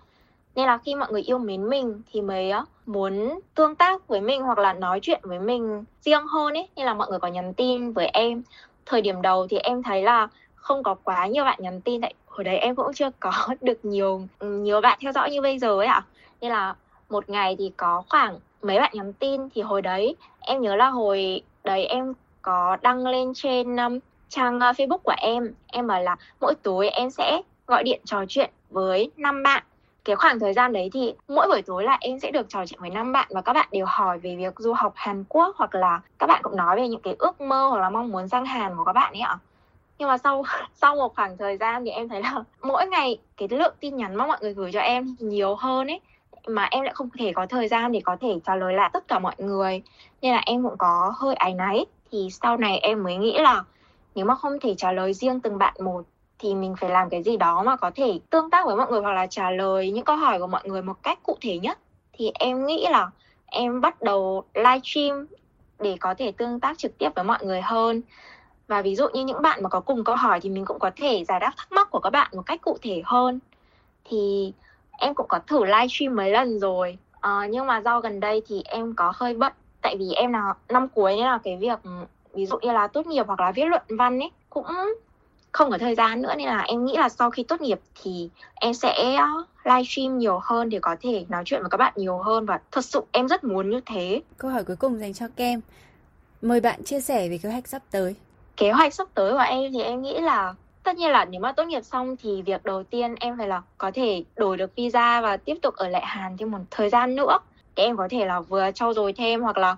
Nên 0.55 0.65
là 0.65 0.77
khi 0.77 0.95
mọi 0.95 1.11
người 1.11 1.21
yêu 1.21 1.37
mến 1.37 1.69
mình 1.69 2.01
thì 2.11 2.21
mới 2.21 2.51
muốn 2.85 3.39
tương 3.55 3.75
tác 3.75 4.07
với 4.07 4.21
mình 4.21 4.41
hoặc 4.41 4.57
là 4.57 4.73
nói 4.73 4.99
chuyện 5.01 5.19
với 5.23 5.39
mình 5.39 5.83
riêng 6.01 6.27
hơn 6.27 6.53
ấy. 6.53 6.67
Nên 6.75 6.85
là 6.85 6.93
mọi 6.93 7.07
người 7.09 7.19
có 7.19 7.27
nhắn 7.27 7.53
tin 7.53 7.91
với 7.91 8.07
em. 8.07 8.43
Thời 8.85 9.01
điểm 9.01 9.21
đầu 9.21 9.47
thì 9.47 9.57
em 9.57 9.83
thấy 9.83 10.03
là 10.03 10.27
không 10.55 10.83
có 10.83 10.95
quá 11.03 11.27
nhiều 11.27 11.43
bạn 11.43 11.59
nhắn 11.61 11.81
tin, 11.81 12.01
tại 12.01 12.13
hồi 12.27 12.43
đấy 12.43 12.57
em 12.57 12.75
cũng 12.75 12.93
chưa 12.93 13.09
có 13.19 13.31
được 13.61 13.85
nhiều 13.85 14.21
nhiều 14.41 14.81
bạn 14.81 14.99
theo 15.01 15.11
dõi 15.11 15.31
như 15.31 15.41
bây 15.41 15.59
giờ 15.59 15.77
ấy 15.77 15.87
ạ 15.87 15.93
à. 15.93 16.07
nên 16.41 16.51
là 16.51 16.75
một 17.09 17.29
ngày 17.29 17.55
thì 17.59 17.71
có 17.77 18.03
khoảng 18.09 18.39
mấy 18.61 18.79
bạn 18.79 18.91
nhắn 18.93 19.13
tin 19.13 19.49
thì 19.55 19.61
hồi 19.61 19.81
đấy, 19.81 20.15
em 20.39 20.61
nhớ 20.61 20.75
là 20.75 20.89
hồi 20.89 21.41
đấy 21.63 21.85
em 21.85 22.13
có 22.43 22.77
đăng 22.81 23.07
lên 23.07 23.31
trên 23.35 23.75
um, 23.75 23.99
trang 24.29 24.55
uh, 24.55 24.61
Facebook 24.61 24.97
của 25.03 25.15
em. 25.17 25.53
Em 25.67 25.87
bảo 25.87 26.01
là 26.01 26.15
mỗi 26.41 26.55
tối 26.63 26.89
em 26.89 27.09
sẽ 27.09 27.41
gọi 27.67 27.83
điện 27.83 28.01
trò 28.05 28.25
chuyện 28.27 28.49
với 28.69 29.11
năm 29.17 29.43
bạn. 29.43 29.63
Cái 30.05 30.15
khoảng 30.15 30.39
thời 30.39 30.53
gian 30.53 30.73
đấy 30.73 30.89
thì 30.93 31.13
mỗi 31.27 31.47
buổi 31.47 31.61
tối 31.61 31.83
là 31.83 31.97
em 32.01 32.19
sẽ 32.19 32.31
được 32.31 32.49
trò 32.49 32.65
chuyện 32.65 32.79
với 32.79 32.89
năm 32.89 33.11
bạn 33.11 33.27
và 33.29 33.41
các 33.41 33.53
bạn 33.53 33.67
đều 33.71 33.85
hỏi 33.85 34.19
về 34.19 34.35
việc 34.35 34.53
du 34.57 34.73
học 34.73 34.93
Hàn 34.95 35.23
Quốc 35.29 35.55
hoặc 35.57 35.75
là 35.75 36.01
các 36.19 36.27
bạn 36.27 36.41
cũng 36.43 36.55
nói 36.55 36.75
về 36.75 36.87
những 36.87 37.01
cái 37.01 37.15
ước 37.19 37.41
mơ 37.41 37.67
hoặc 37.67 37.79
là 37.79 37.89
mong 37.89 38.11
muốn 38.11 38.27
sang 38.27 38.45
Hàn 38.45 38.77
của 38.77 38.83
các 38.83 38.93
bạn 38.93 39.13
ấy 39.13 39.21
ạ. 39.21 39.37
Nhưng 39.97 40.07
mà 40.07 40.17
sau 40.17 40.43
sau 40.75 40.95
một 40.95 41.15
khoảng 41.15 41.37
thời 41.37 41.57
gian 41.57 41.85
thì 41.85 41.91
em 41.91 42.09
thấy 42.09 42.21
là 42.21 42.43
mỗi 42.61 42.87
ngày 42.87 43.17
cái 43.37 43.47
lượng 43.51 43.75
tin 43.79 43.97
nhắn 43.97 44.15
mà 44.15 44.27
mọi 44.27 44.37
người 44.41 44.53
gửi 44.53 44.71
cho 44.71 44.79
em 44.79 45.15
nhiều 45.19 45.55
hơn 45.55 45.87
ấy. 45.87 45.99
Mà 46.47 46.67
em 46.71 46.83
lại 46.83 46.93
không 46.93 47.09
thể 47.19 47.33
có 47.35 47.45
thời 47.45 47.67
gian 47.67 47.91
để 47.91 48.01
có 48.03 48.17
thể 48.21 48.39
trả 48.45 48.55
lời 48.55 48.73
lại 48.73 48.89
tất 48.93 49.07
cả 49.07 49.19
mọi 49.19 49.35
người. 49.37 49.81
Nên 50.21 50.33
là 50.33 50.41
em 50.45 50.63
cũng 50.63 50.77
có 50.77 51.13
hơi 51.17 51.35
áy 51.35 51.53
náy 51.53 51.85
thì 52.13 52.29
sau 52.41 52.57
này 52.57 52.79
em 52.79 53.03
mới 53.03 53.15
nghĩ 53.15 53.37
là 53.37 53.63
nếu 54.15 54.25
mà 54.25 54.35
không 54.35 54.59
thể 54.59 54.75
trả 54.77 54.91
lời 54.91 55.13
riêng 55.13 55.39
từng 55.39 55.57
bạn 55.57 55.73
một 55.79 56.01
thì 56.39 56.55
mình 56.55 56.75
phải 56.79 56.89
làm 56.89 57.09
cái 57.09 57.23
gì 57.23 57.37
đó 57.37 57.63
mà 57.63 57.75
có 57.75 57.91
thể 57.95 58.19
tương 58.29 58.49
tác 58.49 58.65
với 58.65 58.75
mọi 58.75 58.87
người 58.91 59.01
hoặc 59.01 59.13
là 59.13 59.27
trả 59.27 59.51
lời 59.51 59.91
những 59.91 60.05
câu 60.05 60.15
hỏi 60.15 60.39
của 60.39 60.47
mọi 60.47 60.61
người 60.65 60.81
một 60.81 61.03
cách 61.03 61.19
cụ 61.23 61.37
thể 61.41 61.59
nhất. 61.59 61.79
Thì 62.13 62.31
em 62.33 62.65
nghĩ 62.65 62.87
là 62.89 63.09
em 63.45 63.81
bắt 63.81 64.01
đầu 64.01 64.43
livestream 64.53 65.27
để 65.79 65.97
có 65.99 66.13
thể 66.17 66.31
tương 66.31 66.59
tác 66.59 66.77
trực 66.77 66.97
tiếp 66.97 67.09
với 67.15 67.23
mọi 67.23 67.45
người 67.45 67.61
hơn. 67.61 68.01
Và 68.67 68.81
ví 68.81 68.95
dụ 68.95 69.07
như 69.13 69.25
những 69.25 69.41
bạn 69.41 69.63
mà 69.63 69.69
có 69.69 69.79
cùng 69.79 70.03
câu 70.03 70.15
hỏi 70.15 70.39
thì 70.39 70.49
mình 70.49 70.65
cũng 70.65 70.79
có 70.79 70.91
thể 70.95 71.25
giải 71.27 71.39
đáp 71.39 71.51
thắc 71.57 71.71
mắc 71.71 71.91
của 71.91 71.99
các 71.99 72.09
bạn 72.09 72.31
một 72.33 72.43
cách 72.45 72.61
cụ 72.61 72.77
thể 72.81 73.01
hơn. 73.05 73.39
Thì 74.05 74.53
em 74.91 75.13
cũng 75.13 75.27
có 75.29 75.39
thử 75.47 75.65
livestream 75.65 76.15
mấy 76.15 76.31
lần 76.31 76.59
rồi. 76.59 76.97
À, 77.21 77.47
nhưng 77.49 77.67
mà 77.67 77.81
do 77.81 77.99
gần 77.99 78.19
đây 78.19 78.41
thì 78.47 78.61
em 78.65 78.93
có 78.95 79.13
hơi 79.15 79.33
bận 79.33 79.53
tại 79.83 79.95
vì 79.99 80.11
em 80.15 80.33
là 80.33 80.53
năm 80.69 80.87
cuối 80.87 81.15
nên 81.15 81.25
là 81.25 81.39
cái 81.43 81.57
việc 81.57 81.79
ví 82.33 82.45
dụ 82.45 82.57
như 82.61 82.71
là 82.71 82.87
tốt 82.87 83.07
nghiệp 83.07 83.27
hoặc 83.27 83.39
là 83.39 83.51
viết 83.51 83.65
luận 83.65 83.81
văn 83.89 84.19
ấy 84.19 84.31
cũng 84.49 84.65
không 85.51 85.71
có 85.71 85.77
thời 85.77 85.95
gian 85.95 86.21
nữa 86.21 86.33
nên 86.37 86.47
là 86.47 86.59
em 86.59 86.85
nghĩ 86.85 86.97
là 86.97 87.09
sau 87.09 87.31
khi 87.31 87.43
tốt 87.43 87.61
nghiệp 87.61 87.79
thì 88.03 88.29
em 88.55 88.73
sẽ 88.73 89.19
livestream 89.63 90.17
nhiều 90.17 90.39
hơn 90.43 90.69
để 90.69 90.79
có 90.79 90.95
thể 91.01 91.25
nói 91.29 91.43
chuyện 91.45 91.61
với 91.61 91.69
các 91.69 91.77
bạn 91.77 91.93
nhiều 91.95 92.17
hơn 92.17 92.45
và 92.45 92.59
thật 92.71 92.85
sự 92.85 93.01
em 93.11 93.27
rất 93.27 93.43
muốn 93.43 93.69
như 93.69 93.81
thế. 93.85 94.21
Câu 94.37 94.51
hỏi 94.51 94.63
cuối 94.63 94.75
cùng 94.75 94.99
dành 94.99 95.13
cho 95.13 95.27
Kem. 95.35 95.61
Mời 96.41 96.59
bạn 96.59 96.83
chia 96.83 96.99
sẻ 96.99 97.29
về 97.29 97.37
kế 97.37 97.49
hoạch 97.49 97.67
sắp 97.67 97.81
tới 97.91 98.15
kế 98.57 98.71
hoạch 98.71 98.93
sắp 98.93 99.07
tới 99.13 99.31
của 99.31 99.37
em 99.37 99.71
thì 99.73 99.81
em 99.81 100.01
nghĩ 100.01 100.19
là 100.19 100.53
tất 100.83 100.95
nhiên 100.95 101.09
là 101.09 101.25
nếu 101.25 101.41
mà 101.41 101.51
tốt 101.51 101.63
nghiệp 101.63 101.81
xong 101.81 102.15
thì 102.23 102.41
việc 102.41 102.63
đầu 102.63 102.83
tiên 102.83 103.15
em 103.19 103.37
phải 103.37 103.47
là 103.47 103.61
có 103.77 103.91
thể 103.93 104.23
đổi 104.35 104.57
được 104.57 104.75
visa 104.75 105.21
và 105.21 105.37
tiếp 105.37 105.55
tục 105.61 105.75
ở 105.75 105.87
lại 105.87 106.05
Hàn 106.05 106.37
thêm 106.37 106.51
một 106.51 106.57
thời 106.71 106.89
gian 106.89 107.15
nữa 107.15 107.37
các 107.75 107.83
em 107.83 107.97
có 107.97 108.07
thể 108.11 108.25
là 108.25 108.39
vừa 108.39 108.71
trau 108.71 108.93
dồi 108.93 109.13
thêm 109.13 109.41
hoặc 109.41 109.57
là 109.57 109.75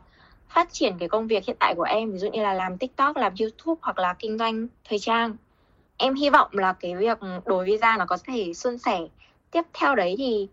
phát 0.49 0.73
triển 0.73 0.97
cái 0.99 1.09
công 1.09 1.27
việc 1.27 1.45
hiện 1.45 1.55
tại 1.59 1.75
của 1.75 1.83
em 1.83 2.11
ví 2.11 2.17
dụ 2.17 2.29
như 2.31 2.43
là 2.43 2.53
làm 2.53 2.77
TikTok, 2.77 3.17
làm 3.17 3.33
YouTube 3.39 3.79
hoặc 3.81 3.99
là 3.99 4.13
kinh 4.13 4.37
doanh 4.37 4.67
thời 4.89 4.99
trang. 4.99 5.35
Em 5.97 6.15
hy 6.15 6.29
vọng 6.29 6.49
là 6.51 6.73
cái 6.73 6.95
việc 6.95 7.17
đổi 7.45 7.65
visa 7.65 7.97
nó 7.97 8.05
có 8.05 8.17
thể 8.23 8.53
suôn 8.53 8.77
sẻ. 8.77 8.99
Tiếp 9.51 9.61
theo 9.73 9.95
đấy 9.95 10.15
thì 10.17 10.47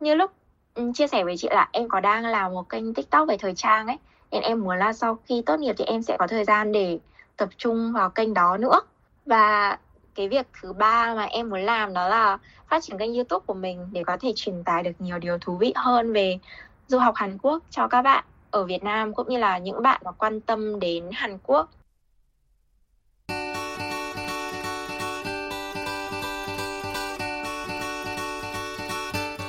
như 0.00 0.14
lúc 0.14 0.30
ừ, 0.74 0.90
chia 0.94 1.06
sẻ 1.06 1.24
với 1.24 1.36
chị 1.36 1.48
là 1.50 1.68
em 1.72 1.88
có 1.88 2.00
đang 2.00 2.26
làm 2.26 2.52
một 2.52 2.68
kênh 2.68 2.94
TikTok 2.94 3.28
về 3.28 3.36
thời 3.36 3.54
trang 3.54 3.86
ấy 3.86 3.96
nên 4.30 4.42
em 4.42 4.60
muốn 4.60 4.78
là 4.78 4.92
sau 4.92 5.18
khi 5.26 5.42
tốt 5.46 5.60
nghiệp 5.60 5.74
thì 5.78 5.84
em 5.84 6.02
sẽ 6.02 6.16
có 6.18 6.26
thời 6.26 6.44
gian 6.44 6.72
để 6.72 6.98
tập 7.36 7.48
trung 7.56 7.92
vào 7.92 8.10
kênh 8.10 8.34
đó 8.34 8.56
nữa 8.56 8.80
và 9.26 9.78
cái 10.14 10.28
việc 10.28 10.46
thứ 10.62 10.72
ba 10.72 11.14
mà 11.14 11.24
em 11.24 11.50
muốn 11.50 11.60
làm 11.60 11.94
đó 11.94 12.08
là 12.08 12.38
phát 12.68 12.82
triển 12.82 12.98
kênh 12.98 13.14
youtube 13.14 13.44
của 13.46 13.54
mình 13.54 13.88
để 13.92 14.04
có 14.04 14.16
thể 14.20 14.32
truyền 14.36 14.64
tải 14.64 14.82
được 14.82 14.92
nhiều 14.98 15.18
điều 15.18 15.38
thú 15.38 15.56
vị 15.56 15.72
hơn 15.76 16.12
về 16.12 16.38
du 16.88 16.98
học 16.98 17.14
Hàn 17.16 17.38
Quốc 17.42 17.62
cho 17.70 17.88
các 17.88 18.02
bạn 18.02 18.24
ở 18.50 18.64
Việt 18.64 18.84
Nam 18.84 19.14
cũng 19.14 19.28
như 19.28 19.38
là 19.38 19.58
những 19.58 19.82
bạn 19.82 20.00
mà 20.04 20.10
quan 20.12 20.40
tâm 20.40 20.80
đến 20.80 21.10
Hàn 21.12 21.38
Quốc 21.42 21.70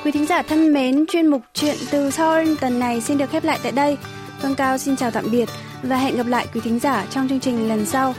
Quý 0.06 0.12
thính 0.12 0.26
giả 0.26 0.42
thân 0.42 0.74
mến, 0.74 1.06
chuyên 1.08 1.28
mục 1.28 1.42
Chuyện 1.54 1.76
từ 1.92 2.12
Seoul 2.12 2.56
tuần 2.62 2.80
này 2.80 3.02
xin 3.02 3.18
được 3.18 3.30
khép 3.30 3.44
lại 3.44 3.60
tại 3.64 3.72
đây. 3.72 3.98
Vâng 4.42 4.56
Cao 4.56 4.78
xin 4.78 4.96
chào 4.96 5.12
tạm 5.12 5.26
biệt 5.32 5.50
và 5.84 5.98
hẹn 5.98 6.18
gặp 6.18 6.28
lại 6.28 6.48
quý 6.54 6.62
thính 6.64 6.80
giả 6.80 7.06
trong 7.10 7.28
chương 7.28 7.40
trình 7.40 7.68
lần 7.68 7.86
sau. 7.86 8.14